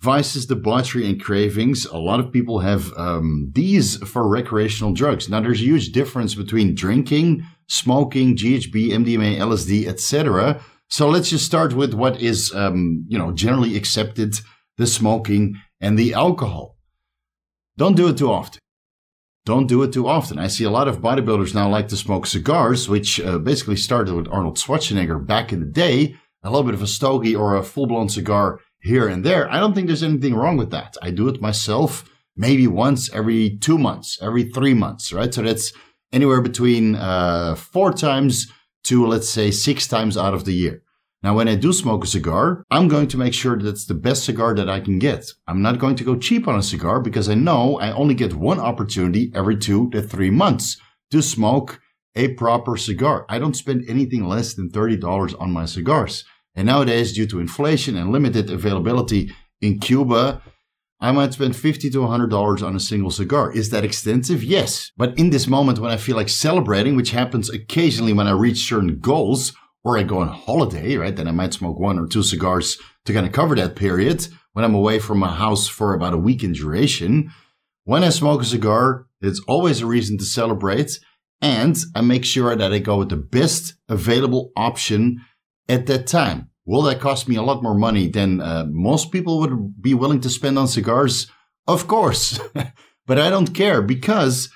Vices, 0.01 0.47
debauchery, 0.47 1.07
and 1.07 1.23
cravings. 1.23 1.85
A 1.85 1.99
lot 1.99 2.21
of 2.21 2.33
people 2.33 2.61
have 2.61 2.91
um, 2.97 3.53
these 3.55 3.99
for 3.99 4.27
recreational 4.27 4.95
drugs. 4.95 5.29
Now, 5.29 5.43
there's 5.43 5.61
a 5.61 5.65
huge 5.65 5.93
difference 5.93 6.35
between 6.35 6.75
drinking, 6.75 7.47
smoking, 7.69 8.35
GHB, 8.35 8.93
MDMA, 8.93 9.37
LSD, 9.37 9.87
etc. 9.87 10.59
So 10.89 11.11
let's 11.11 11.29
just 11.29 11.45
start 11.45 11.75
with 11.75 11.93
what 11.93 12.23
is, 12.23 12.51
um, 12.55 13.05
you 13.09 13.19
know, 13.19 13.31
generally 13.31 13.77
accepted: 13.77 14.41
the 14.79 14.87
smoking 14.87 15.61
and 15.83 15.99
the 15.99 16.15
alcohol. 16.15 16.79
Don't 17.77 17.97
do 17.97 18.09
it 18.09 18.17
too 18.17 18.31
often 18.31 18.63
don't 19.45 19.67
do 19.67 19.83
it 19.83 19.93
too 19.93 20.07
often. 20.07 20.39
I 20.39 20.47
see 20.47 20.65
a 20.65 20.71
lot 20.71 20.89
of 20.89 21.01
bodybuilders 21.01 21.55
now 21.55 21.69
like 21.69 21.89
to 21.89 21.97
smoke 21.97 22.27
cigars, 22.27 22.89
which 22.89 23.21
uh, 23.21 23.39
basically 23.39 23.77
started 23.77 24.15
with 24.15 24.29
Arnold 24.31 24.57
Schwarzenegger 24.57 25.25
back 25.25 25.53
in 25.53 25.61
the 25.61 25.67
day. 25.67 26.17
A 26.45 26.51
little 26.51 26.65
bit 26.65 26.75
of 26.75 26.83
a 26.83 26.87
stogie 26.87 27.35
or 27.35 27.55
a 27.55 27.63
full 27.63 27.87
blown 27.87 28.09
cigar 28.09 28.61
here 28.81 29.09
and 29.09 29.25
there. 29.25 29.51
I 29.51 29.61
don't 29.61 29.75
think 29.75 29.87
there's 29.87 30.03
anything 30.03 30.35
wrong 30.35 30.57
with 30.57 30.71
that. 30.71 30.97
I 31.03 31.11
do 31.11 31.29
it 31.29 31.41
myself 31.41 32.05
maybe 32.37 32.67
once 32.67 33.13
every 33.13 33.59
two 33.59 33.79
months, 33.79 34.19
every 34.23 34.45
three 34.45 34.75
months, 34.75 35.13
right? 35.13 35.33
So 35.33 35.43
that's 35.43 35.73
anywhere 36.13 36.41
between 36.41 36.97
uh, 36.97 37.55
four 37.55 37.93
times 37.93 38.51
to, 38.85 39.07
let's 39.07 39.29
say, 39.29 39.51
six 39.51 39.87
times 39.87 40.17
out 40.17 40.35
of 40.35 40.45
the 40.45 40.55
year. 40.55 40.83
Now, 41.23 41.37
when 41.37 41.47
I 41.47 41.55
do 41.55 41.73
smoke 41.73 42.03
a 42.03 42.09
cigar, 42.09 42.65
I'm 42.71 42.89
going 42.89 43.07
to 43.09 43.17
make 43.17 43.33
sure 43.33 43.57
that 43.57 43.69
it's 43.69 43.87
the 43.87 43.95
best 43.95 44.25
cigar 44.25 44.55
that 44.57 44.69
I 44.69 44.81
can 44.81 44.99
get. 44.99 45.31
I'm 45.47 45.63
not 45.63 45.79
going 45.79 45.95
to 45.97 46.05
go 46.05 46.17
cheap 46.17 46.49
on 46.49 46.59
a 46.59 46.63
cigar 46.63 47.01
because 47.01 47.29
I 47.29 47.35
know 47.35 47.79
I 47.79 47.93
only 47.93 48.15
get 48.15 48.35
one 48.35 48.59
opportunity 48.59 49.31
every 49.33 49.57
two 49.57 49.89
to 49.91 50.03
three 50.03 50.31
months 50.31 50.77
to 51.13 51.23
smoke 51.23 51.81
a 52.17 52.35
proper 52.35 52.77
cigar. 52.77 53.25
I 53.29 53.39
don't 53.39 53.57
spend 53.57 53.85
anything 53.89 54.27
less 54.27 54.55
than 54.55 54.71
$30 54.71 55.41
on 55.41 55.53
my 55.53 55.65
cigars. 55.65 56.25
And 56.57 56.67
nowadays, 56.67 57.13
due 57.13 57.27
to 57.29 57.39
inflation 57.39 57.97
and 57.97 58.11
limited 58.11 58.51
availability 58.51 59.33
in 59.61 59.79
Cuba, 59.79 60.43
I 61.01 61.13
might 61.13 61.33
spend 61.35 61.57
50 61.57 61.91
to 61.91 61.99
$100 61.99 62.67
on 62.67 62.77
a 62.77 62.81
single 62.81 63.11
cigar. 63.11 63.53
Is 63.53 63.71
that 63.71 63.85
extensive? 63.85 64.43
Yes. 64.43 64.91
But 64.97 65.17
in 65.19 65.31
this 65.31 65.47
moment 65.47 65.79
when 65.79 65.91
I 65.91 65.97
feel 65.97 66.17
like 66.17 66.29
celebrating, 66.29 66.97
which 66.97 67.11
happens 67.11 67.49
occasionally 67.49 68.13
when 68.13 68.27
I 68.27 68.33
reach 68.33 68.69
certain 68.69 68.99
goals, 68.99 69.53
or 69.85 69.99
I 69.99 70.03
go 70.03 70.19
on 70.19 70.29
holiday, 70.29 70.97
right? 70.97 71.15
Then 71.15 71.29
I 71.29 71.33
might 71.33 71.55
smoke 71.55 71.79
one 71.79 71.99
or 71.99 72.07
two 72.07 72.23
cigars 72.23 72.79
to 73.05 73.13
kind 73.13 73.27
of 73.27 73.33
cover 73.33 73.55
that 73.57 73.77
period 73.77 74.27
when 74.53 74.65
I'm 74.65 74.75
away 74.75 74.99
from 74.99 75.19
my 75.19 75.35
house 75.35 75.67
for 75.67 75.95
about 75.95 76.15
a 76.15 76.19
week 76.19 76.45
in 76.45 76.53
duration. 76.53 77.33
When 77.85 78.05
I 78.05 78.11
smoke 78.11 78.43
a 78.43 78.45
cigar, 78.45 79.07
it's 79.21 79.41
always 79.49 79.81
a 79.81 79.87
reason 79.87 80.19
to 80.19 80.25
celebrate. 80.25 81.01
And 81.41 81.77
I 81.97 82.01
make 82.03 82.25
sure 82.25 82.55
that 82.55 82.73
I 82.73 82.79
go 82.79 82.99
with 82.99 83.09
the 83.09 83.17
best 83.17 83.75
available 83.89 84.53
option 84.57 85.25
at 85.69 85.87
that 85.87 86.07
time. 86.07 86.51
Will 86.65 86.83
that 86.83 87.01
cost 87.01 87.29
me 87.29 87.35
a 87.35 87.43
lot 87.43 87.63
more 87.63 87.75
money 87.75 88.09
than 88.09 88.41
uh, 88.41 88.67
most 88.69 89.11
people 89.11 89.41
would 89.41 89.83
be 89.83 89.95
willing 89.95 90.21
to 90.21 90.31
spend 90.31 90.59
on 90.59 90.69
cigars? 90.69 91.29
Of 91.67 91.89
course. 91.89 92.39
but 93.07 93.19
I 93.19 93.31
don't 93.31 93.53
care 93.53 93.83
because 93.83 94.49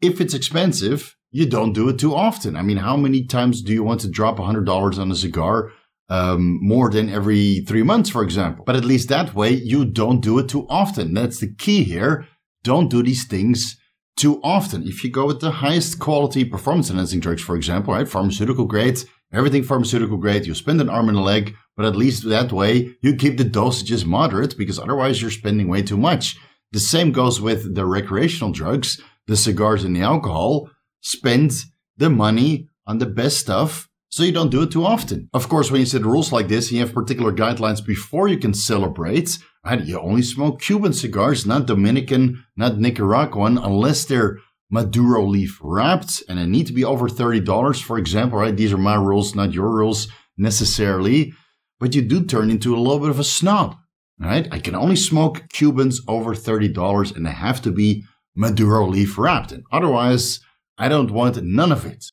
if 0.00 0.20
it's 0.20 0.34
expensive, 0.34 1.16
you 1.30 1.46
don't 1.46 1.72
do 1.72 1.88
it 1.88 1.98
too 1.98 2.14
often. 2.14 2.56
I 2.56 2.62
mean, 2.62 2.78
how 2.78 2.96
many 2.96 3.24
times 3.24 3.62
do 3.62 3.72
you 3.72 3.82
want 3.82 4.00
to 4.00 4.10
drop 4.10 4.38
$100 4.38 4.98
on 4.98 5.10
a 5.10 5.14
cigar? 5.14 5.70
Um, 6.10 6.58
more 6.62 6.88
than 6.90 7.10
every 7.10 7.60
three 7.60 7.82
months, 7.82 8.08
for 8.08 8.22
example. 8.22 8.64
But 8.64 8.76
at 8.76 8.84
least 8.84 9.10
that 9.10 9.34
way, 9.34 9.50
you 9.50 9.84
don't 9.84 10.22
do 10.22 10.38
it 10.38 10.48
too 10.48 10.66
often. 10.70 11.12
That's 11.12 11.38
the 11.38 11.52
key 11.52 11.84
here. 11.84 12.26
Don't 12.64 12.88
do 12.88 13.02
these 13.02 13.26
things 13.26 13.76
too 14.16 14.40
often. 14.42 14.88
If 14.88 15.04
you 15.04 15.10
go 15.10 15.26
with 15.26 15.40
the 15.40 15.50
highest 15.50 15.98
quality 15.98 16.46
performance 16.46 16.88
enhancing 16.88 17.20
drugs, 17.20 17.42
for 17.42 17.56
example, 17.56 17.92
right, 17.92 18.08
pharmaceutical 18.08 18.64
grade, 18.64 18.98
everything 19.32 19.62
pharmaceutical 19.62 20.16
grade, 20.16 20.46
you 20.46 20.54
spend 20.54 20.80
an 20.80 20.88
arm 20.88 21.10
and 21.10 21.18
a 21.18 21.20
leg, 21.20 21.54
but 21.76 21.84
at 21.84 21.94
least 21.94 22.26
that 22.28 22.52
way 22.52 22.96
you 23.02 23.14
keep 23.14 23.36
the 23.36 23.44
dosages 23.44 24.06
moderate 24.06 24.56
because 24.56 24.78
otherwise 24.78 25.20
you're 25.20 25.30
spending 25.30 25.68
way 25.68 25.82
too 25.82 25.98
much. 25.98 26.38
The 26.72 26.80
same 26.80 27.12
goes 27.12 27.40
with 27.40 27.74
the 27.74 27.84
recreational 27.84 28.52
drugs, 28.52 29.00
the 29.26 29.36
cigars 29.36 29.84
and 29.84 29.94
the 29.94 30.00
alcohol 30.00 30.70
spend 31.00 31.64
the 31.96 32.10
money 32.10 32.68
on 32.86 32.98
the 32.98 33.06
best 33.06 33.38
stuff 33.38 33.88
so 34.10 34.22
you 34.22 34.32
don't 34.32 34.50
do 34.50 34.62
it 34.62 34.70
too 34.70 34.84
often. 34.84 35.28
Of 35.34 35.48
course, 35.48 35.70
when 35.70 35.80
you 35.80 35.86
set 35.86 36.02
rules 36.02 36.32
like 36.32 36.48
this, 36.48 36.72
you 36.72 36.80
have 36.80 36.94
particular 36.94 37.32
guidelines 37.32 37.84
before 37.84 38.28
you 38.28 38.38
can 38.38 38.54
celebrate. 38.54 39.38
Right? 39.64 39.84
You 39.84 40.00
only 40.00 40.22
smoke 40.22 40.62
Cuban 40.62 40.94
cigars, 40.94 41.44
not 41.44 41.66
Dominican, 41.66 42.44
not 42.56 42.78
Nicaraguan, 42.78 43.58
unless 43.58 44.04
they're 44.04 44.38
Maduro 44.70 45.26
leaf 45.26 45.58
wrapped 45.62 46.22
and 46.28 46.38
they 46.38 46.46
need 46.46 46.66
to 46.66 46.72
be 46.72 46.84
over 46.84 47.08
$30, 47.08 47.82
for 47.82 47.98
example, 47.98 48.38
right? 48.38 48.56
These 48.56 48.72
are 48.72 48.78
my 48.78 48.96
rules, 48.96 49.34
not 49.34 49.52
your 49.52 49.70
rules 49.70 50.08
necessarily. 50.36 51.32
But 51.80 51.94
you 51.94 52.02
do 52.02 52.24
turn 52.24 52.50
into 52.50 52.74
a 52.74 52.78
little 52.80 52.98
bit 52.98 53.10
of 53.10 53.20
a 53.20 53.24
snob, 53.24 53.76
right? 54.18 54.48
I 54.50 54.58
can 54.58 54.74
only 54.74 54.96
smoke 54.96 55.44
Cubans 55.50 56.00
over 56.08 56.34
$30 56.34 57.14
and 57.14 57.24
they 57.24 57.30
have 57.30 57.62
to 57.62 57.70
be 57.70 58.04
Maduro 58.34 58.86
leaf 58.86 59.16
wrapped. 59.16 59.52
And 59.52 59.64
otherwise, 59.72 60.40
I 60.78 60.88
don't 60.88 61.10
want 61.10 61.42
none 61.42 61.72
of 61.72 61.84
it. 61.84 62.06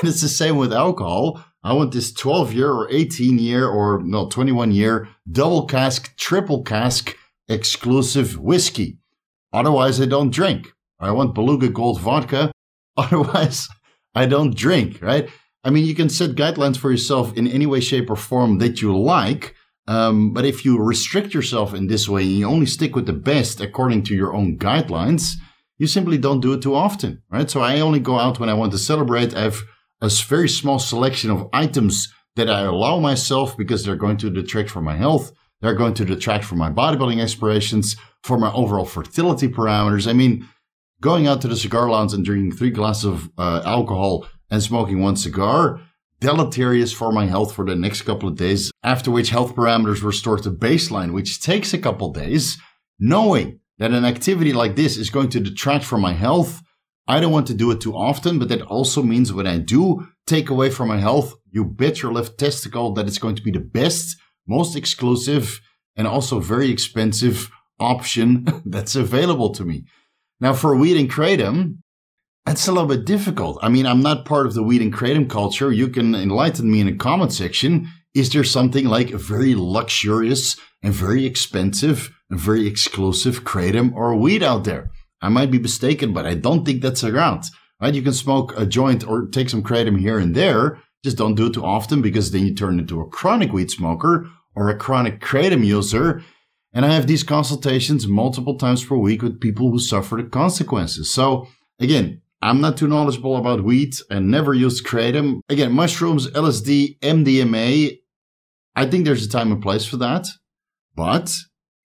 And 0.00 0.08
it's 0.08 0.22
the 0.22 0.28
same 0.28 0.56
with 0.56 0.72
alcohol. 0.72 1.44
I 1.62 1.72
want 1.72 1.92
this 1.92 2.12
12 2.12 2.52
year 2.52 2.70
or 2.70 2.88
18 2.90 3.38
year 3.38 3.66
or 3.66 4.00
no, 4.04 4.28
21 4.28 4.70
year 4.70 5.08
double 5.30 5.66
cask, 5.66 6.16
triple 6.16 6.62
cask 6.62 7.16
exclusive 7.48 8.38
whiskey. 8.38 8.98
Otherwise, 9.52 10.00
I 10.00 10.06
don't 10.06 10.32
drink. 10.32 10.72
I 11.00 11.10
want 11.10 11.34
Beluga 11.34 11.68
Gold 11.68 12.00
vodka. 12.00 12.52
Otherwise, 12.96 13.68
I 14.14 14.26
don't 14.26 14.56
drink, 14.56 15.02
right? 15.02 15.28
I 15.64 15.70
mean, 15.70 15.84
you 15.84 15.94
can 15.94 16.08
set 16.08 16.30
guidelines 16.36 16.76
for 16.76 16.90
yourself 16.90 17.36
in 17.36 17.48
any 17.48 17.66
way, 17.66 17.80
shape, 17.80 18.08
or 18.08 18.16
form 18.16 18.58
that 18.58 18.80
you 18.80 18.96
like. 18.96 19.54
Um, 19.88 20.32
but 20.32 20.44
if 20.44 20.64
you 20.64 20.82
restrict 20.82 21.34
yourself 21.34 21.74
in 21.74 21.86
this 21.86 22.08
way 22.08 22.22
and 22.22 22.32
you 22.32 22.46
only 22.46 22.66
stick 22.66 22.94
with 22.96 23.06
the 23.06 23.12
best 23.12 23.60
according 23.60 24.04
to 24.04 24.14
your 24.14 24.34
own 24.34 24.58
guidelines, 24.58 25.34
you 25.78 25.86
simply 25.86 26.18
don't 26.18 26.40
do 26.40 26.52
it 26.52 26.62
too 26.62 26.74
often, 26.74 27.22
right? 27.30 27.50
So 27.50 27.60
I 27.60 27.80
only 27.80 28.00
go 28.00 28.18
out 28.18 28.40
when 28.40 28.48
I 28.48 28.54
want 28.54 28.72
to 28.72 28.78
celebrate. 28.78 29.34
I 29.34 29.42
have 29.42 29.60
a 30.00 30.08
very 30.08 30.48
small 30.48 30.78
selection 30.78 31.30
of 31.30 31.48
items 31.52 32.12
that 32.36 32.50
I 32.50 32.62
allow 32.62 32.98
myself 32.98 33.56
because 33.56 33.84
they're 33.84 33.96
going 33.96 34.18
to 34.18 34.30
detract 34.30 34.70
from 34.70 34.84
my 34.84 34.96
health. 34.96 35.32
They're 35.60 35.74
going 35.74 35.94
to 35.94 36.04
detract 36.04 36.44
from 36.44 36.58
my 36.58 36.70
bodybuilding 36.70 37.22
aspirations, 37.22 37.96
for 38.22 38.38
my 38.38 38.52
overall 38.52 38.84
fertility 38.84 39.48
parameters. 39.48 40.08
I 40.08 40.12
mean, 40.12 40.46
going 41.00 41.26
out 41.26 41.40
to 41.42 41.48
the 41.48 41.56
cigar 41.56 41.88
lounge 41.88 42.12
and 42.12 42.24
drinking 42.24 42.56
three 42.56 42.70
glasses 42.70 43.04
of 43.04 43.30
uh, 43.38 43.62
alcohol 43.64 44.26
and 44.50 44.62
smoking 44.62 45.00
one 45.00 45.16
cigar, 45.16 45.80
deleterious 46.20 46.92
for 46.92 47.12
my 47.12 47.26
health 47.26 47.54
for 47.54 47.64
the 47.64 47.76
next 47.76 48.02
couple 48.02 48.28
of 48.28 48.36
days, 48.36 48.70
after 48.82 49.10
which 49.10 49.30
health 49.30 49.54
parameters 49.54 50.02
restore 50.02 50.38
to 50.38 50.50
baseline, 50.50 51.12
which 51.12 51.40
takes 51.40 51.72
a 51.72 51.78
couple 51.78 52.12
days, 52.12 52.58
knowing 52.98 53.60
that 53.78 53.92
an 53.92 54.04
activity 54.04 54.52
like 54.52 54.76
this 54.76 54.96
is 54.96 55.10
going 55.10 55.28
to 55.30 55.40
detract 55.40 55.84
from 55.84 56.00
my 56.00 56.12
health. 56.12 56.62
I 57.06 57.20
don't 57.20 57.32
want 57.32 57.46
to 57.48 57.54
do 57.54 57.70
it 57.70 57.80
too 57.80 57.94
often, 57.94 58.38
but 58.38 58.48
that 58.48 58.62
also 58.62 59.02
means 59.02 59.32
when 59.32 59.46
I 59.46 59.58
do 59.58 60.08
take 60.26 60.50
away 60.50 60.70
from 60.70 60.88
my 60.88 60.98
health, 60.98 61.34
you 61.50 61.64
bet 61.64 62.02
your 62.02 62.12
left 62.12 62.38
testicle 62.38 62.92
that 62.94 63.06
it's 63.06 63.18
going 63.18 63.36
to 63.36 63.42
be 63.42 63.52
the 63.52 63.60
best, 63.60 64.16
most 64.46 64.76
exclusive, 64.76 65.60
and 65.94 66.06
also 66.06 66.40
very 66.40 66.70
expensive 66.70 67.50
option 67.78 68.46
that's 68.64 68.96
available 68.96 69.50
to 69.50 69.64
me. 69.64 69.84
Now, 70.40 70.52
for 70.52 70.76
weed 70.76 70.98
and 70.98 71.10
kratom, 71.10 71.78
that's 72.44 72.68
a 72.68 72.72
little 72.72 72.88
bit 72.88 73.04
difficult. 73.04 73.58
I 73.62 73.68
mean, 73.68 73.86
I'm 73.86 74.02
not 74.02 74.24
part 74.24 74.46
of 74.46 74.54
the 74.54 74.62
weed 74.62 74.82
and 74.82 74.92
kratom 74.92 75.28
culture. 75.28 75.72
You 75.72 75.88
can 75.88 76.14
enlighten 76.14 76.70
me 76.70 76.80
in 76.80 76.86
the 76.86 76.94
comment 76.94 77.32
section. 77.32 77.88
Is 78.14 78.32
there 78.32 78.44
something 78.44 78.86
like 78.86 79.10
a 79.10 79.18
very 79.18 79.54
luxurious 79.54 80.56
and 80.82 80.92
very 80.92 81.26
expensive 81.26 82.15
and 82.30 82.40
very 82.40 82.66
exclusive 82.66 83.44
kratom 83.44 83.92
or 83.94 84.16
weed 84.16 84.42
out 84.42 84.64
there? 84.64 84.90
I 85.20 85.28
might 85.28 85.50
be 85.50 85.58
mistaken, 85.58 86.12
but 86.12 86.26
I 86.26 86.34
don't 86.34 86.64
think 86.64 86.82
that's 86.82 87.04
around. 87.04 87.44
Right? 87.80 87.94
You 87.94 88.02
can 88.02 88.12
smoke 88.12 88.54
a 88.56 88.66
joint 88.66 89.06
or 89.06 89.26
take 89.26 89.50
some 89.50 89.62
kratom 89.62 89.98
here 89.98 90.18
and 90.18 90.34
there. 90.34 90.80
Just 91.04 91.18
don't 91.18 91.34
do 91.34 91.46
it 91.46 91.54
too 91.54 91.64
often 91.64 92.02
because 92.02 92.30
then 92.30 92.46
you 92.46 92.54
turn 92.54 92.78
into 92.78 93.00
a 93.00 93.08
chronic 93.08 93.52
weed 93.52 93.70
smoker 93.70 94.28
or 94.54 94.68
a 94.68 94.76
chronic 94.76 95.20
kratom 95.20 95.64
user. 95.64 96.22
And 96.72 96.84
I 96.84 96.92
have 96.92 97.06
these 97.06 97.22
consultations 97.22 98.06
multiple 98.06 98.56
times 98.56 98.84
per 98.84 98.96
week 98.96 99.22
with 99.22 99.40
people 99.40 99.70
who 99.70 99.78
suffer 99.78 100.16
the 100.16 100.24
consequences. 100.24 101.12
So 101.12 101.48
again, 101.78 102.22
I'm 102.42 102.60
not 102.60 102.76
too 102.76 102.86
knowledgeable 102.86 103.36
about 103.36 103.64
weed 103.64 103.94
and 104.10 104.30
never 104.30 104.52
used 104.52 104.86
kratom. 104.86 105.40
Again, 105.48 105.72
mushrooms, 105.72 106.30
LSD, 106.30 106.98
MDMA. 107.00 107.98
I 108.74 108.86
think 108.86 109.04
there's 109.04 109.24
a 109.24 109.28
time 109.28 109.52
and 109.52 109.62
place 109.62 109.86
for 109.86 109.96
that, 109.98 110.28
but 110.94 111.34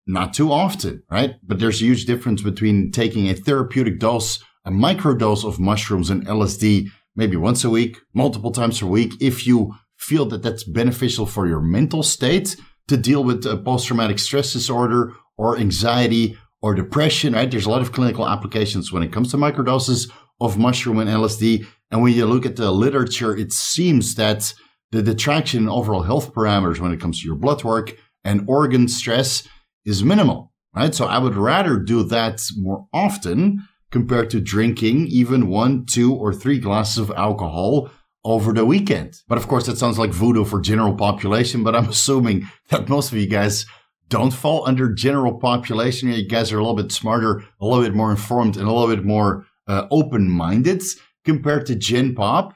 not 0.06 0.34
too 0.34 0.52
often, 0.52 1.04
right? 1.10 1.36
But 1.44 1.60
there's 1.60 1.82
a 1.82 1.86
huge 1.86 2.06
difference 2.06 2.42
between 2.42 2.92
taking 2.92 3.30
a 3.30 3.36
therapeutic 3.36 4.00
dose, 4.00 4.44
a 4.66 4.72
microdose 4.72 5.46
of 5.46 5.60
mushrooms 5.60 6.10
and 6.10 6.26
LSD, 6.26 6.90
maybe 7.16 7.36
once 7.36 7.64
a 7.64 7.70
week, 7.70 7.98
multiple 8.14 8.52
times 8.52 8.82
a 8.82 8.88
week, 8.88 9.14
if 9.22 9.46
you 9.46 9.74
feel 9.98 10.26
that 10.26 10.44
that's 10.44 10.64
beneficial 10.64 11.26
for 11.26 11.48
your 11.48 11.62
mental 11.62 12.04
state 12.04 12.56
to 12.88 12.98
deal 12.98 13.24
with 13.24 13.44
post 13.64 13.88
traumatic 13.88 14.20
stress 14.20 14.52
disorder 14.52 15.14
or 15.38 15.58
anxiety 15.58 16.38
or 16.62 16.74
depression, 16.74 17.34
right? 17.34 17.50
There's 17.50 17.66
a 17.66 17.70
lot 17.70 17.82
of 17.82 17.92
clinical 17.92 18.28
applications 18.28 18.92
when 18.92 19.04
it 19.04 19.12
comes 19.12 19.32
to 19.32 19.38
microdoses 19.38 20.12
of 20.40 20.58
mushroom 20.58 21.00
and 21.00 21.10
LSD. 21.10 21.66
And 21.92 22.02
when 22.02 22.14
you 22.14 22.26
look 22.26 22.46
at 22.46 22.56
the 22.56 22.72
literature, 22.72 23.36
it 23.36 23.52
seems 23.54 24.16
that 24.16 24.54
the 24.92 25.02
detraction 25.02 25.64
in 25.64 25.70
overall 25.70 26.04
health 26.04 26.34
parameters 26.34 26.80
when 26.80 26.92
it 26.92 27.00
comes 27.00 27.22
to 27.22 27.28
your 27.28 27.36
blood 27.36 27.64
work 27.64 27.96
and 28.24 28.46
organ 28.48 28.88
stress 28.88 29.48
is 29.86 30.04
minimal, 30.04 30.52
right? 30.76 30.94
So 30.94 31.06
I 31.06 31.20
would 31.20 31.36
rather 31.36 31.78
do 31.78 32.04
that 32.04 32.42
more 32.58 32.88
often 32.94 33.68
compared 33.92 34.30
to 34.32 34.42
drinking 34.42 35.08
even 35.08 35.48
one, 35.48 35.86
two, 35.86 36.14
or 36.14 36.34
three 36.34 36.60
glasses 36.60 36.98
of 36.98 37.12
alcohol 37.12 37.92
over 38.26 38.54
the 38.54 38.66
weekend. 38.66 39.22
But 39.28 39.38
of 39.38 39.48
course, 39.48 39.66
that 39.68 39.78
sounds 39.78 40.00
like 40.00 40.12
voodoo 40.12 40.46
for 40.46 40.62
general 40.62 40.96
population, 40.96 41.64
but 41.64 41.76
I'm 41.76 41.90
assuming 41.90 42.50
that 42.70 42.90
most 42.90 43.12
of 43.12 43.18
you 43.18 43.28
guys 43.28 43.66
don't 44.10 44.32
fall 44.32 44.68
under 44.68 44.94
general 44.94 45.40
population. 45.40 46.10
You 46.10 46.28
guys 46.28 46.52
are 46.52 46.58
a 46.58 46.62
little 46.62 46.76
bit 46.76 46.92
smarter, 46.92 47.44
a 47.60 47.66
little 47.66 47.84
bit 47.84 47.96
more 47.96 48.12
informed, 48.12 48.58
and 48.58 48.68
a 48.68 48.72
little 48.72 48.94
bit 48.94 49.06
more 49.06 49.46
uh, 49.68 49.88
open 49.92 50.30
minded 50.30 50.84
compared 51.26 51.66
to 51.68 51.76
Gen 51.76 52.16
Pop. 52.16 52.56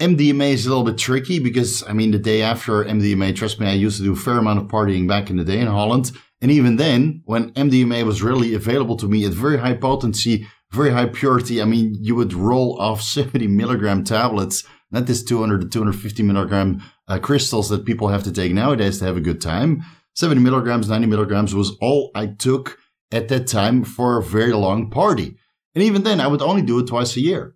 MDMA 0.00 0.52
is 0.52 0.66
a 0.66 0.68
little 0.68 0.84
bit 0.84 0.98
tricky 0.98 1.40
because, 1.40 1.82
I 1.88 1.92
mean, 1.92 2.12
the 2.12 2.18
day 2.18 2.42
after 2.42 2.84
MDMA, 2.84 3.34
trust 3.34 3.58
me, 3.58 3.66
I 3.66 3.72
used 3.72 3.96
to 3.96 4.04
do 4.04 4.12
a 4.12 4.16
fair 4.16 4.38
amount 4.38 4.60
of 4.60 4.66
partying 4.66 5.08
back 5.08 5.28
in 5.28 5.36
the 5.36 5.44
day 5.44 5.58
in 5.58 5.66
Holland. 5.66 6.12
And 6.40 6.50
even 6.50 6.76
then, 6.76 7.22
when 7.24 7.52
MDMA 7.52 8.04
was 8.04 8.22
really 8.22 8.54
available 8.54 8.96
to 8.98 9.08
me 9.08 9.24
at 9.24 9.32
very 9.32 9.58
high 9.58 9.74
potency, 9.74 10.46
very 10.70 10.90
high 10.90 11.06
purity, 11.06 11.60
I 11.60 11.64
mean, 11.64 11.96
you 12.00 12.14
would 12.14 12.32
roll 12.32 12.80
off 12.80 13.02
70 13.16 13.46
milligram 13.48 14.04
tablets, 14.04 14.64
not 14.90 15.06
this 15.06 15.22
200 15.22 15.62
to 15.62 15.68
250 15.68 16.22
milligram 16.22 16.82
uh, 17.08 17.18
crystals 17.18 17.68
that 17.70 17.84
people 17.84 18.08
have 18.08 18.22
to 18.24 18.32
take 18.32 18.52
nowadays 18.52 18.98
to 18.98 19.04
have 19.04 19.16
a 19.16 19.20
good 19.20 19.40
time. 19.40 19.82
70 20.14 20.40
milligrams, 20.40 20.88
90 20.88 21.06
milligrams 21.06 21.54
was 21.54 21.76
all 21.80 22.10
I 22.14 22.26
took 22.26 22.78
at 23.12 23.28
that 23.28 23.46
time 23.46 23.84
for 23.84 24.18
a 24.18 24.22
very 24.22 24.52
long 24.52 24.90
party. 24.90 25.36
And 25.74 25.84
even 25.84 26.02
then, 26.02 26.20
I 26.20 26.26
would 26.26 26.42
only 26.42 26.62
do 26.62 26.78
it 26.78 26.86
twice 26.86 27.16
a 27.16 27.20
year. 27.20 27.54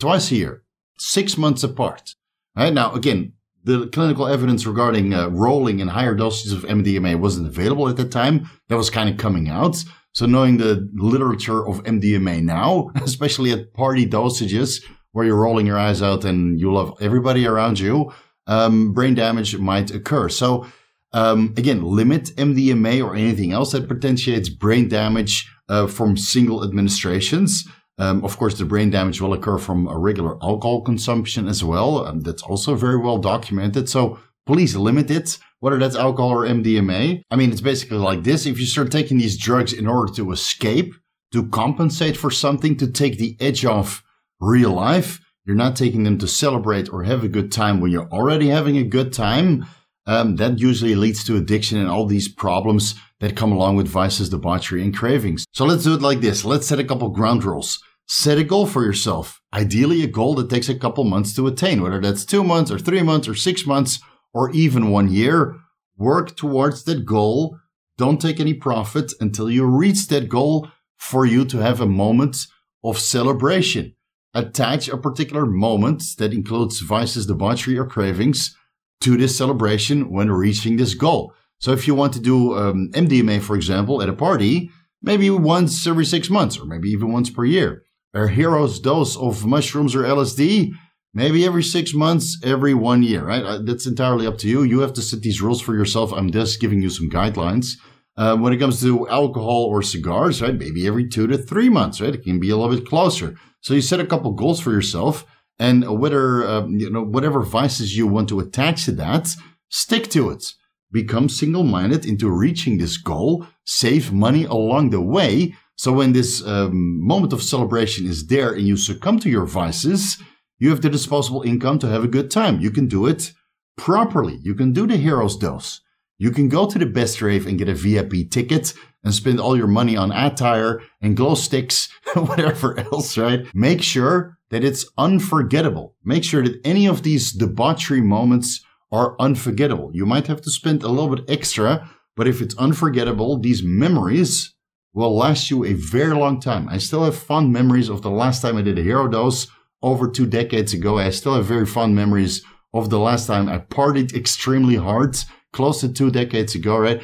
Twice 0.00 0.30
a 0.32 0.36
year 0.36 0.62
six 1.02 1.36
months 1.36 1.64
apart. 1.64 2.14
Right 2.56 2.72
now, 2.72 2.92
again, 2.92 3.32
the 3.64 3.86
clinical 3.88 4.26
evidence 4.26 4.66
regarding 4.66 5.14
uh, 5.14 5.28
rolling 5.28 5.80
and 5.80 5.90
higher 5.90 6.14
doses 6.14 6.52
of 6.52 6.62
MDMA 6.64 7.16
wasn't 7.18 7.46
available 7.46 7.88
at 7.88 7.96
that 7.96 8.10
time. 8.10 8.48
That 8.68 8.76
was 8.76 8.90
kind 8.90 9.08
of 9.08 9.16
coming 9.16 9.48
out. 9.48 9.84
So 10.12 10.26
knowing 10.26 10.58
the 10.58 10.88
literature 10.94 11.66
of 11.66 11.82
MDMA 11.84 12.42
now, 12.42 12.90
especially 13.02 13.52
at 13.52 13.72
party 13.72 14.06
dosages 14.06 14.82
where 15.12 15.24
you're 15.26 15.36
rolling 15.36 15.66
your 15.66 15.78
eyes 15.78 16.02
out 16.02 16.24
and 16.24 16.58
you 16.58 16.72
love 16.72 16.96
everybody 17.00 17.46
around 17.46 17.78
you, 17.78 18.12
um, 18.46 18.92
brain 18.92 19.14
damage 19.14 19.56
might 19.58 19.90
occur. 19.90 20.28
So 20.28 20.66
Um, 21.14 21.52
again, 21.58 21.82
limit 21.84 22.34
MDMA 22.38 23.04
or 23.04 23.14
anything 23.14 23.52
else 23.52 23.72
that 23.72 23.86
potentiates 23.86 24.48
brain 24.48 24.88
damage 24.88 25.46
uh, 25.68 25.86
from 25.86 26.16
single 26.16 26.64
administrations. 26.64 27.68
Um, 28.02 28.24
of 28.24 28.36
course, 28.36 28.58
the 28.58 28.64
brain 28.64 28.90
damage 28.90 29.20
will 29.20 29.32
occur 29.32 29.58
from 29.58 29.86
a 29.86 29.96
regular 29.96 30.32
alcohol 30.42 30.80
consumption 30.80 31.46
as 31.46 31.62
well. 31.62 32.04
Um, 32.04 32.18
that's 32.22 32.42
also 32.42 32.74
very 32.74 32.98
well 32.98 33.16
documented. 33.16 33.88
So 33.88 34.18
please 34.44 34.74
limit 34.74 35.08
it, 35.08 35.38
whether 35.60 35.78
that's 35.78 35.94
alcohol 35.94 36.32
or 36.32 36.44
MDMA. 36.44 37.22
I 37.30 37.36
mean, 37.36 37.52
it's 37.52 37.60
basically 37.60 37.98
like 37.98 38.24
this. 38.24 38.44
If 38.44 38.58
you 38.58 38.66
start 38.66 38.90
taking 38.90 39.18
these 39.18 39.38
drugs 39.38 39.72
in 39.72 39.86
order 39.86 40.12
to 40.14 40.32
escape, 40.32 40.96
to 41.30 41.46
compensate 41.50 42.16
for 42.16 42.32
something, 42.32 42.76
to 42.78 42.90
take 42.90 43.18
the 43.18 43.36
edge 43.38 43.64
off 43.64 44.02
real 44.40 44.72
life, 44.72 45.20
you're 45.44 45.54
not 45.54 45.76
taking 45.76 46.02
them 46.02 46.18
to 46.18 46.26
celebrate 46.26 46.92
or 46.92 47.04
have 47.04 47.22
a 47.22 47.28
good 47.28 47.52
time 47.52 47.80
when 47.80 47.92
you're 47.92 48.10
already 48.10 48.48
having 48.48 48.76
a 48.78 48.82
good 48.82 49.12
time. 49.12 49.64
Um, 50.06 50.34
that 50.36 50.58
usually 50.58 50.96
leads 50.96 51.22
to 51.24 51.36
addiction 51.36 51.78
and 51.78 51.88
all 51.88 52.06
these 52.06 52.26
problems 52.26 52.96
that 53.20 53.36
come 53.36 53.52
along 53.52 53.76
with 53.76 53.86
vices, 53.86 54.30
debauchery, 54.30 54.82
and 54.82 54.96
cravings. 54.96 55.44
So 55.52 55.64
let's 55.64 55.84
do 55.84 55.94
it 55.94 56.02
like 56.02 56.20
this. 56.20 56.44
Let's 56.44 56.66
set 56.66 56.80
a 56.80 56.84
couple 56.84 57.08
ground 57.10 57.44
rules. 57.44 57.80
Set 58.06 58.38
a 58.38 58.44
goal 58.44 58.66
for 58.66 58.84
yourself. 58.84 59.40
Ideally, 59.54 60.02
a 60.02 60.06
goal 60.06 60.34
that 60.34 60.50
takes 60.50 60.68
a 60.68 60.78
couple 60.78 61.04
months 61.04 61.34
to 61.36 61.46
attain, 61.46 61.82
whether 61.82 62.00
that's 62.00 62.24
two 62.24 62.44
months 62.44 62.70
or 62.70 62.78
three 62.78 63.02
months 63.02 63.28
or 63.28 63.34
six 63.34 63.66
months 63.66 64.00
or 64.34 64.50
even 64.50 64.90
one 64.90 65.10
year. 65.10 65.56
Work 65.96 66.36
towards 66.36 66.84
that 66.84 67.04
goal. 67.04 67.58
Don't 67.98 68.20
take 68.20 68.40
any 68.40 68.54
profit 68.54 69.12
until 69.20 69.50
you 69.50 69.64
reach 69.64 70.08
that 70.08 70.28
goal 70.28 70.68
for 70.96 71.26
you 71.26 71.44
to 71.44 71.58
have 71.58 71.80
a 71.80 71.86
moment 71.86 72.46
of 72.82 72.98
celebration. 72.98 73.94
Attach 74.34 74.88
a 74.88 74.96
particular 74.96 75.44
moment 75.44 76.02
that 76.18 76.32
includes 76.32 76.80
vices, 76.80 77.26
debauchery, 77.26 77.78
or 77.78 77.86
cravings 77.86 78.56
to 79.02 79.16
this 79.16 79.36
celebration 79.36 80.10
when 80.10 80.30
reaching 80.30 80.76
this 80.76 80.94
goal. 80.94 81.34
So 81.58 81.72
if 81.72 81.86
you 81.86 81.94
want 81.94 82.12
to 82.14 82.20
do 82.20 82.56
um, 82.56 82.90
MDMA, 82.92 83.42
for 83.42 83.56
example, 83.56 84.02
at 84.02 84.08
a 84.08 84.14
party, 84.14 84.70
maybe 85.02 85.28
once 85.30 85.86
every 85.86 86.04
six 86.04 86.30
months 86.30 86.58
or 86.58 86.64
maybe 86.64 86.88
even 86.88 87.12
once 87.12 87.30
per 87.30 87.44
year. 87.44 87.84
A 88.14 88.28
hero's 88.28 88.78
dose 88.78 89.16
of 89.16 89.46
mushrooms 89.46 89.94
or 89.94 90.02
LSD, 90.02 90.72
maybe 91.14 91.46
every 91.46 91.62
six 91.62 91.94
months, 91.94 92.38
every 92.44 92.74
one 92.74 93.02
year, 93.02 93.24
right? 93.24 93.42
Uh, 93.42 93.58
that's 93.64 93.86
entirely 93.86 94.26
up 94.26 94.38
to 94.38 94.48
you. 94.48 94.62
You 94.62 94.80
have 94.80 94.92
to 94.94 95.02
set 95.02 95.22
these 95.22 95.40
rules 95.40 95.60
for 95.60 95.74
yourself. 95.74 96.12
I'm 96.12 96.30
just 96.30 96.60
giving 96.60 96.82
you 96.82 96.90
some 96.90 97.08
guidelines. 97.08 97.72
Uh, 98.14 98.36
when 98.36 98.52
it 98.52 98.58
comes 98.58 98.82
to 98.82 99.08
alcohol 99.08 99.64
or 99.64 99.80
cigars, 99.80 100.42
right? 100.42 100.54
Maybe 100.54 100.86
every 100.86 101.08
two 101.08 101.26
to 101.28 101.38
three 101.38 101.70
months, 101.70 102.00
right? 102.00 102.14
It 102.14 102.22
can 102.22 102.38
be 102.38 102.50
a 102.50 102.56
little 102.56 102.76
bit 102.76 102.86
closer. 102.86 103.36
So 103.62 103.72
you 103.72 103.80
set 103.80 104.00
a 104.00 104.06
couple 104.06 104.32
goals 104.32 104.60
for 104.60 104.70
yourself 104.70 105.24
and 105.58 105.98
whether, 105.98 106.44
uh, 106.44 106.66
you 106.66 106.90
know, 106.90 107.02
whatever 107.02 107.40
vices 107.40 107.96
you 107.96 108.06
want 108.06 108.28
to 108.28 108.40
attach 108.40 108.84
to 108.84 108.92
that, 108.92 109.34
stick 109.70 110.10
to 110.10 110.28
it. 110.28 110.44
Become 110.90 111.30
single 111.30 111.62
minded 111.62 112.04
into 112.04 112.28
reaching 112.28 112.76
this 112.76 112.98
goal. 112.98 113.46
Save 113.64 114.12
money 114.12 114.44
along 114.44 114.90
the 114.90 115.00
way. 115.00 115.54
So 115.82 115.92
when 115.92 116.12
this 116.12 116.46
um, 116.46 117.04
moment 117.04 117.32
of 117.32 117.42
celebration 117.42 118.06
is 118.06 118.28
there 118.28 118.52
and 118.52 118.64
you 118.64 118.76
succumb 118.76 119.18
to 119.18 119.28
your 119.28 119.46
vices, 119.46 120.16
you 120.60 120.70
have 120.70 120.80
the 120.80 120.88
disposable 120.88 121.42
income 121.42 121.80
to 121.80 121.88
have 121.88 122.04
a 122.04 122.14
good 122.16 122.30
time. 122.30 122.60
You 122.60 122.70
can 122.70 122.86
do 122.86 123.08
it 123.08 123.32
properly. 123.76 124.38
You 124.44 124.54
can 124.54 124.72
do 124.72 124.86
the 124.86 124.96
hero's 124.96 125.36
dose. 125.36 125.80
You 126.18 126.30
can 126.30 126.48
go 126.48 126.68
to 126.68 126.78
the 126.78 126.86
best 126.86 127.20
rave 127.20 127.48
and 127.48 127.58
get 127.58 127.68
a 127.68 127.74
VIP 127.74 128.30
ticket 128.30 128.74
and 129.02 129.12
spend 129.12 129.40
all 129.40 129.56
your 129.56 129.66
money 129.66 129.96
on 129.96 130.12
attire 130.12 130.80
and 131.00 131.16
glow 131.16 131.34
sticks, 131.34 131.88
and 132.14 132.28
whatever 132.28 132.78
else, 132.78 133.18
right? 133.18 133.44
Make 133.52 133.82
sure 133.82 134.38
that 134.50 134.62
it's 134.62 134.88
unforgettable. 134.96 135.96
Make 136.04 136.22
sure 136.22 136.44
that 136.44 136.60
any 136.64 136.86
of 136.86 137.02
these 137.02 137.32
debauchery 137.32 138.02
moments 138.02 138.64
are 138.92 139.16
unforgettable. 139.18 139.90
You 139.92 140.06
might 140.06 140.28
have 140.28 140.42
to 140.42 140.50
spend 140.52 140.84
a 140.84 140.88
little 140.88 141.12
bit 141.16 141.28
extra, 141.28 141.90
but 142.14 142.28
if 142.28 142.40
it's 142.40 142.56
unforgettable, 142.56 143.40
these 143.40 143.64
memories 143.64 144.54
will 144.94 145.16
last 145.16 145.50
you 145.50 145.64
a 145.64 145.72
very 145.72 146.14
long 146.14 146.40
time. 146.40 146.68
I 146.68 146.78
still 146.78 147.04
have 147.04 147.16
fond 147.16 147.52
memories 147.52 147.88
of 147.88 148.02
the 148.02 148.10
last 148.10 148.42
time 148.42 148.56
I 148.56 148.62
did 148.62 148.78
a 148.78 148.82
hero 148.82 149.08
dose 149.08 149.48
over 149.82 150.08
two 150.08 150.26
decades 150.26 150.72
ago. 150.72 150.98
I 150.98 151.10
still 151.10 151.34
have 151.34 151.46
very 151.46 151.66
fond 151.66 151.94
memories 151.94 152.42
of 152.74 152.90
the 152.90 152.98
last 152.98 153.26
time 153.26 153.48
I 153.48 153.58
partied 153.58 154.14
extremely 154.14 154.76
hard, 154.76 155.16
close 155.52 155.80
to 155.80 155.92
two 155.92 156.10
decades 156.10 156.54
ago, 156.54 156.78
right? 156.78 157.02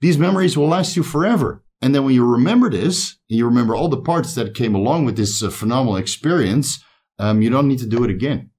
These 0.00 0.18
memories 0.18 0.56
will 0.56 0.68
last 0.68 0.96
you 0.96 1.02
forever. 1.02 1.62
And 1.80 1.94
then 1.94 2.04
when 2.04 2.14
you 2.14 2.24
remember 2.24 2.70
this, 2.70 3.16
you 3.28 3.44
remember 3.44 3.74
all 3.74 3.88
the 3.88 4.00
parts 4.00 4.34
that 4.34 4.54
came 4.54 4.74
along 4.74 5.04
with 5.04 5.16
this 5.16 5.42
uh, 5.42 5.50
phenomenal 5.50 5.96
experience, 5.96 6.82
um, 7.18 7.42
you 7.42 7.50
don't 7.50 7.68
need 7.68 7.78
to 7.80 7.86
do 7.86 8.04
it 8.04 8.10
again. 8.10 8.50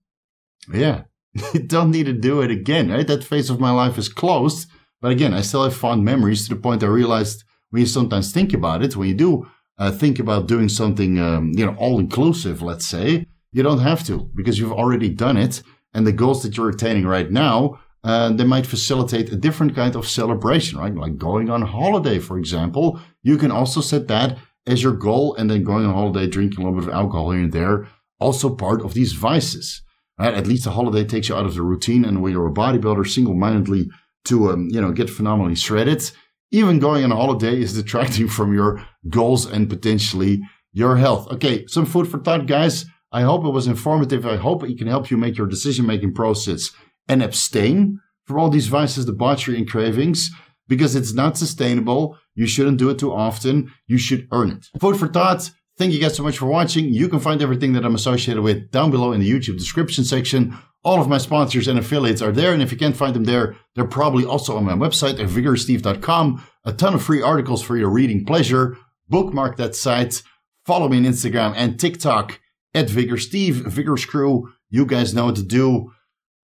Yeah, 0.71 1.03
you 1.53 1.61
don't 1.61 1.91
need 1.91 2.05
to 2.05 2.13
do 2.13 2.41
it 2.41 2.51
again, 2.51 2.91
right? 2.91 3.07
That 3.07 3.23
phase 3.23 3.49
of 3.49 3.59
my 3.59 3.71
life 3.71 3.97
is 3.97 4.09
closed. 4.09 4.67
But 5.01 5.11
again, 5.11 5.33
I 5.33 5.41
still 5.41 5.63
have 5.63 5.75
fond 5.75 6.03
memories 6.03 6.47
to 6.47 6.55
the 6.55 6.61
point 6.61 6.83
I 6.83 6.87
realized 6.87 7.43
when 7.69 7.81
you 7.81 7.87
sometimes 7.87 8.31
think 8.31 8.53
about 8.53 8.83
it, 8.83 8.95
when 8.95 9.09
you 9.09 9.15
do 9.15 9.47
uh, 9.77 9.91
think 9.91 10.19
about 10.19 10.47
doing 10.47 10.69
something, 10.69 11.19
um, 11.19 11.51
you 11.55 11.65
know, 11.65 11.75
all 11.75 11.99
inclusive, 11.99 12.61
let's 12.61 12.85
say, 12.85 13.25
you 13.51 13.63
don't 13.63 13.79
have 13.79 14.03
to 14.05 14.29
because 14.35 14.59
you've 14.59 14.71
already 14.71 15.09
done 15.09 15.37
it. 15.37 15.61
And 15.93 16.05
the 16.05 16.11
goals 16.11 16.43
that 16.43 16.57
you're 16.57 16.69
attaining 16.69 17.05
right 17.05 17.31
now, 17.31 17.79
uh, 18.03 18.31
they 18.31 18.43
might 18.43 18.65
facilitate 18.65 19.31
a 19.31 19.35
different 19.35 19.75
kind 19.75 19.95
of 19.95 20.07
celebration, 20.07 20.77
right? 20.77 20.93
Like 20.93 21.17
going 21.17 21.49
on 21.49 21.61
holiday, 21.61 22.19
for 22.19 22.37
example. 22.37 22.99
You 23.23 23.37
can 23.37 23.51
also 23.51 23.81
set 23.81 24.07
that 24.09 24.37
as 24.67 24.83
your 24.83 24.93
goal 24.93 25.35
and 25.35 25.49
then 25.49 25.63
going 25.63 25.85
on 25.85 25.93
holiday, 25.93 26.27
drinking 26.27 26.59
a 26.59 26.67
little 26.67 26.79
bit 26.79 26.89
of 26.89 26.93
alcohol 26.93 27.31
here 27.31 27.41
and 27.41 27.51
there, 27.51 27.87
also 28.19 28.55
part 28.55 28.81
of 28.81 28.93
these 28.93 29.13
vices. 29.13 29.81
Right? 30.19 30.33
At 30.33 30.47
least 30.47 30.67
a 30.67 30.71
holiday 30.71 31.03
takes 31.03 31.29
you 31.29 31.35
out 31.35 31.45
of 31.45 31.55
the 31.55 31.61
routine 31.61 32.05
and 32.05 32.21
when 32.21 32.31
you're 32.31 32.47
a 32.47 32.53
bodybuilder 32.53 33.07
single-mindedly 33.07 33.89
to, 34.25 34.51
um, 34.51 34.69
you 34.71 34.81
know, 34.81 34.91
get 34.91 35.09
phenomenally 35.09 35.55
shredded, 35.55 36.11
even 36.51 36.79
going 36.79 37.03
on 37.03 37.11
a 37.11 37.15
holiday 37.15 37.59
is 37.59 37.73
detracting 37.73 38.27
from 38.37 38.53
your 38.53 38.85
goals 39.09 39.45
and 39.45 39.69
potentially 39.69 40.41
your 40.73 40.97
health. 40.97 41.31
Okay, 41.31 41.65
some 41.67 41.85
food 41.85 42.07
for 42.07 42.19
thought, 42.19 42.47
guys. 42.47 42.85
I 43.11 43.21
hope 43.21 43.45
it 43.45 43.49
was 43.49 43.67
informative. 43.67 44.25
I 44.25 44.35
hope 44.35 44.63
it 44.63 44.77
can 44.77 44.87
help 44.87 45.09
you 45.09 45.17
make 45.17 45.37
your 45.37 45.47
decision 45.47 45.85
making 45.85 46.13
process 46.13 46.71
and 47.07 47.23
abstain 47.23 47.99
from 48.25 48.39
all 48.39 48.49
these 48.49 48.67
vices, 48.67 49.05
debauchery, 49.05 49.57
and 49.57 49.69
cravings 49.69 50.31
because 50.67 50.95
it's 50.95 51.13
not 51.13 51.37
sustainable. 51.37 52.17
You 52.33 52.47
shouldn't 52.47 52.79
do 52.79 52.89
it 52.89 52.99
too 52.99 53.13
often. 53.13 53.71
You 53.87 53.97
should 53.97 54.27
earn 54.31 54.51
it. 54.51 54.67
Food 54.79 54.97
for 54.97 55.07
thought. 55.07 55.49
Thank 55.77 55.91
you 55.91 55.99
guys 55.99 56.15
so 56.15 56.23
much 56.23 56.37
for 56.37 56.45
watching. 56.45 56.93
You 56.93 57.09
can 57.09 57.19
find 57.19 57.41
everything 57.41 57.73
that 57.73 57.83
I'm 57.83 57.95
associated 57.95 58.41
with 58.41 58.71
down 58.71 58.91
below 58.91 59.11
in 59.11 59.19
the 59.19 59.29
YouTube 59.29 59.57
description 59.57 60.05
section. 60.05 60.57
All 60.85 61.01
of 61.01 61.09
my 61.09 61.17
sponsors 61.17 61.67
and 61.67 61.77
affiliates 61.77 62.21
are 62.21 62.31
there. 62.31 62.53
And 62.53 62.61
if 62.61 62.71
you 62.71 62.77
can't 62.77 62.95
find 62.95 63.13
them 63.13 63.25
there, 63.25 63.57
they're 63.73 63.85
probably 63.85 64.23
also 64.23 64.55
on 64.55 64.63
my 64.63 64.73
website 64.73 65.19
at 65.19 65.27
vigoroussteve.com. 65.27 66.45
A 66.63 66.71
ton 66.71 66.93
of 66.93 67.03
free 67.03 67.21
articles 67.21 67.61
for 67.61 67.75
your 67.75 67.89
reading 67.89 68.25
pleasure. 68.25 68.77
Bookmark 69.09 69.57
that 69.57 69.75
site. 69.75 70.23
Follow 70.65 70.87
me 70.87 70.97
on 70.97 71.03
Instagram 71.03 71.53
and 71.57 71.77
TikTok 71.77 72.39
at 72.73 72.87
vigoroussteve, 72.87 73.65
Vigorous 73.67 74.05
Crew. 74.05 74.53
You 74.69 74.85
guys 74.85 75.13
know 75.13 75.25
what 75.25 75.35
to 75.35 75.43
do. 75.43 75.91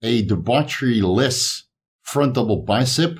A 0.03 0.25
debauchery 0.25 1.01
less 1.01 1.63
front 2.01 2.33
double 2.33 2.63
bicep, 2.63 3.19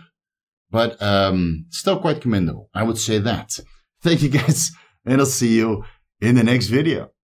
but 0.70 1.02
um, 1.02 1.66
still 1.70 2.00
quite 2.00 2.22
commendable. 2.22 2.70
I 2.74 2.84
would 2.84 2.98
say 2.98 3.18
that. 3.20 3.60
Thank 4.02 4.24
you 4.24 4.30
guys, 4.30 4.72
and 5.06 5.22
I'll 5.22 5.28
see 5.28 5.56
you 5.56 5.84
in 6.22 6.36
the 6.36 6.44
next 6.44 6.68
video. 6.68 7.12